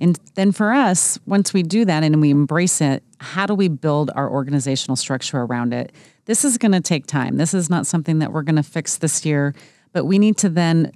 And 0.00 0.18
then 0.34 0.52
for 0.52 0.72
us, 0.72 1.18
once 1.26 1.52
we 1.52 1.62
do 1.62 1.84
that 1.84 2.02
and 2.02 2.20
we 2.20 2.30
embrace 2.30 2.80
it, 2.80 3.02
how 3.18 3.46
do 3.46 3.54
we 3.54 3.68
build 3.68 4.10
our 4.14 4.30
organizational 4.30 4.96
structure 4.96 5.42
around 5.42 5.72
it? 5.72 5.92
This 6.26 6.44
is 6.44 6.58
going 6.58 6.72
to 6.72 6.80
take 6.80 7.06
time. 7.06 7.36
This 7.36 7.54
is 7.54 7.68
not 7.68 7.86
something 7.86 8.18
that 8.18 8.32
we're 8.32 8.42
going 8.42 8.56
to 8.56 8.62
fix 8.62 8.96
this 8.96 9.24
year, 9.24 9.54
but 9.92 10.04
we 10.04 10.18
need 10.18 10.36
to 10.38 10.48
then 10.48 10.92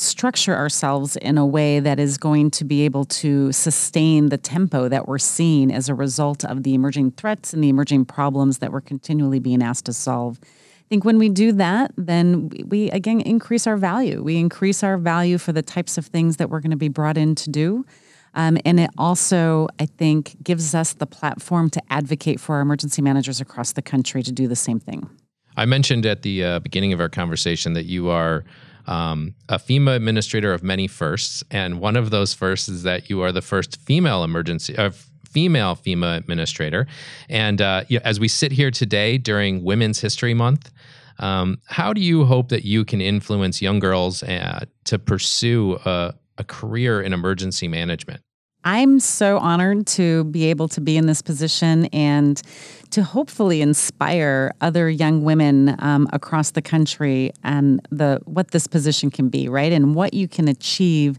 structure 0.00 0.54
ourselves 0.54 1.16
in 1.16 1.36
a 1.36 1.46
way 1.46 1.78
that 1.78 2.00
is 2.00 2.16
going 2.16 2.50
to 2.50 2.64
be 2.64 2.82
able 2.82 3.04
to 3.04 3.52
sustain 3.52 4.30
the 4.30 4.38
tempo 4.38 4.88
that 4.88 5.06
we're 5.06 5.18
seeing 5.18 5.70
as 5.72 5.88
a 5.88 5.94
result 5.94 6.44
of 6.44 6.62
the 6.62 6.74
emerging 6.74 7.10
threats 7.12 7.52
and 7.52 7.62
the 7.62 7.68
emerging 7.68 8.06
problems 8.06 8.58
that 8.58 8.72
we're 8.72 8.80
continually 8.80 9.38
being 9.38 9.62
asked 9.62 9.84
to 9.84 9.92
solve. 9.92 10.40
I 10.90 10.92
think 10.92 11.04
when 11.04 11.18
we 11.18 11.28
do 11.28 11.52
that, 11.52 11.92
then 11.96 12.50
we 12.66 12.90
again 12.90 13.20
increase 13.20 13.68
our 13.68 13.76
value. 13.76 14.24
We 14.24 14.38
increase 14.38 14.82
our 14.82 14.98
value 14.98 15.38
for 15.38 15.52
the 15.52 15.62
types 15.62 15.96
of 15.96 16.06
things 16.06 16.38
that 16.38 16.50
we're 16.50 16.58
going 16.58 16.72
to 16.72 16.76
be 16.76 16.88
brought 16.88 17.16
in 17.16 17.36
to 17.36 17.48
do. 17.48 17.86
Um, 18.34 18.58
and 18.64 18.80
it 18.80 18.90
also, 18.98 19.68
I 19.78 19.86
think, 19.86 20.42
gives 20.42 20.74
us 20.74 20.94
the 20.94 21.06
platform 21.06 21.70
to 21.70 21.82
advocate 21.90 22.40
for 22.40 22.56
our 22.56 22.60
emergency 22.60 23.02
managers 23.02 23.40
across 23.40 23.70
the 23.72 23.82
country 23.82 24.24
to 24.24 24.32
do 24.32 24.48
the 24.48 24.56
same 24.56 24.80
thing. 24.80 25.08
I 25.56 25.64
mentioned 25.64 26.06
at 26.06 26.22
the 26.22 26.42
uh, 26.42 26.58
beginning 26.58 26.92
of 26.92 27.00
our 27.00 27.08
conversation 27.08 27.74
that 27.74 27.84
you 27.86 28.08
are 28.08 28.44
um, 28.88 29.36
a 29.48 29.58
FEMA 29.58 29.94
administrator 29.94 30.52
of 30.52 30.64
many 30.64 30.88
firsts, 30.88 31.44
and 31.52 31.78
one 31.78 31.94
of 31.94 32.10
those 32.10 32.34
firsts 32.34 32.68
is 32.68 32.82
that 32.82 33.08
you 33.08 33.20
are 33.22 33.30
the 33.30 33.42
first 33.42 33.80
female 33.80 34.24
emergency. 34.24 34.76
Uh, 34.76 34.90
female 35.30 35.76
FEMA 35.76 36.16
administrator. 36.16 36.86
And 37.28 37.60
uh, 37.60 37.84
as 38.04 38.18
we 38.20 38.28
sit 38.28 38.52
here 38.52 38.70
today 38.70 39.18
during 39.18 39.64
Women's 39.64 40.00
History 40.00 40.34
Month, 40.34 40.70
um, 41.18 41.58
how 41.66 41.92
do 41.92 42.00
you 42.00 42.24
hope 42.24 42.48
that 42.48 42.64
you 42.64 42.84
can 42.84 43.00
influence 43.00 43.60
young 43.60 43.78
girls 43.78 44.22
uh, 44.22 44.64
to 44.84 44.98
pursue 44.98 45.78
a, 45.84 46.14
a 46.38 46.44
career 46.44 47.00
in 47.02 47.12
emergency 47.12 47.68
management? 47.68 48.22
I'm 48.64 49.00
so 49.00 49.38
honored 49.38 49.86
to 49.88 50.24
be 50.24 50.50
able 50.50 50.68
to 50.68 50.82
be 50.82 50.98
in 50.98 51.06
this 51.06 51.22
position 51.22 51.86
and 51.86 52.40
to 52.90 53.02
hopefully 53.02 53.62
inspire 53.62 54.52
other 54.60 54.90
young 54.90 55.22
women 55.24 55.76
um, 55.78 56.08
across 56.12 56.50
the 56.50 56.60
country 56.60 57.32
and 57.42 57.80
the 57.90 58.20
what 58.26 58.50
this 58.50 58.66
position 58.66 59.10
can 59.10 59.30
be, 59.30 59.48
right? 59.48 59.72
And 59.72 59.94
what 59.94 60.12
you 60.12 60.28
can 60.28 60.46
achieve 60.46 61.18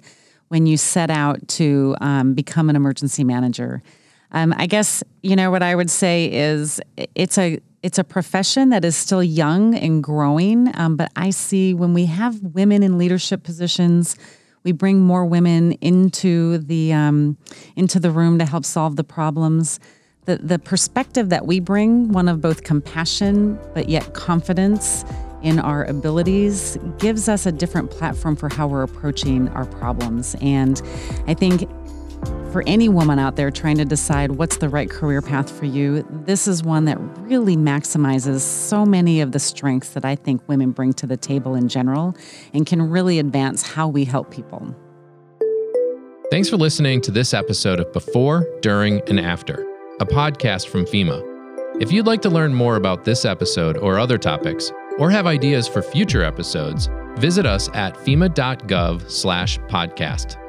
when 0.50 0.67
you 0.67 0.78
set 0.78 1.10
out 1.10 1.47
to 1.47 1.95
um, 2.02 2.34
become 2.34 2.69
an 2.69 2.76
emergency 2.76 3.24
manager. 3.24 3.82
Um, 4.31 4.53
I 4.57 4.65
guess 4.67 5.03
you 5.23 5.35
know 5.35 5.51
what 5.51 5.63
I 5.63 5.75
would 5.75 5.89
say 5.89 6.31
is 6.31 6.79
it's 7.15 7.37
a 7.37 7.59
it's 7.83 7.97
a 7.97 8.03
profession 8.03 8.69
that 8.69 8.85
is 8.85 8.95
still 8.95 9.23
young 9.23 9.75
and 9.75 10.03
growing, 10.03 10.71
um, 10.77 10.95
but 10.95 11.11
I 11.15 11.31
see 11.31 11.73
when 11.73 11.93
we 11.93 12.05
have 12.05 12.39
women 12.41 12.83
in 12.83 12.97
leadership 12.97 13.43
positions 13.43 14.15
we 14.63 14.71
bring 14.71 14.99
more 14.99 15.25
women 15.25 15.73
into 15.73 16.59
the 16.59 16.93
um, 16.93 17.37
into 17.75 17.99
the 17.99 18.11
room 18.11 18.39
to 18.39 18.45
help 18.45 18.65
solve 18.65 18.95
the 18.95 19.03
problems. 19.03 19.79
The 20.25 20.37
the 20.37 20.59
perspective 20.59 21.29
that 21.29 21.47
we 21.47 21.59
bring, 21.59 22.11
one 22.11 22.27
of 22.27 22.41
both 22.41 22.63
compassion 22.63 23.59
but 23.73 23.89
yet 23.89 24.13
confidence 24.13 25.03
in 25.41 25.57
our 25.57 25.85
abilities, 25.85 26.77
gives 26.99 27.27
us 27.27 27.47
a 27.47 27.51
different 27.51 27.89
platform 27.89 28.35
for 28.35 28.47
how 28.47 28.67
we're 28.67 28.83
approaching 28.83 29.49
our 29.49 29.65
problems. 29.65 30.35
And 30.39 30.79
I 31.25 31.33
think 31.33 31.67
for 32.51 32.63
any 32.67 32.89
woman 32.89 33.17
out 33.17 33.37
there 33.37 33.49
trying 33.49 33.77
to 33.77 33.85
decide 33.85 34.31
what's 34.31 34.57
the 34.57 34.67
right 34.67 34.89
career 34.89 35.21
path 35.21 35.49
for 35.49 35.63
you, 35.65 36.05
this 36.25 36.47
is 36.47 36.63
one 36.63 36.83
that 36.85 36.97
really 37.19 37.55
maximizes 37.55 38.41
so 38.41 38.85
many 38.85 39.21
of 39.21 39.31
the 39.31 39.39
strengths 39.39 39.91
that 39.91 40.03
I 40.03 40.15
think 40.15 40.41
women 40.47 40.71
bring 40.71 40.91
to 40.93 41.07
the 41.07 41.15
table 41.15 41.55
in 41.55 41.69
general 41.69 42.13
and 42.53 42.65
can 42.65 42.89
really 42.89 43.19
advance 43.19 43.63
how 43.63 43.87
we 43.87 44.03
help 44.03 44.31
people. 44.31 44.75
Thanks 46.29 46.49
for 46.49 46.57
listening 46.57 46.99
to 47.01 47.11
this 47.11 47.33
episode 47.33 47.79
of 47.79 47.93
Before, 47.93 48.45
During, 48.61 49.01
and 49.09 49.19
After, 49.19 49.65
a 49.99 50.05
podcast 50.05 50.67
from 50.67 50.85
FEMA. 50.85 51.21
If 51.81 51.91
you'd 51.91 52.07
like 52.07 52.21
to 52.23 52.29
learn 52.29 52.53
more 52.53 52.75
about 52.75 53.05
this 53.05 53.23
episode 53.25 53.77
or 53.77 53.97
other 53.97 54.17
topics, 54.17 54.73
or 54.97 55.09
have 55.09 55.25
ideas 55.25 55.69
for 55.69 55.81
future 55.81 56.23
episodes, 56.23 56.89
visit 57.15 57.45
us 57.45 57.69
at 57.73 57.95
fema.gov/podcast. 57.95 60.40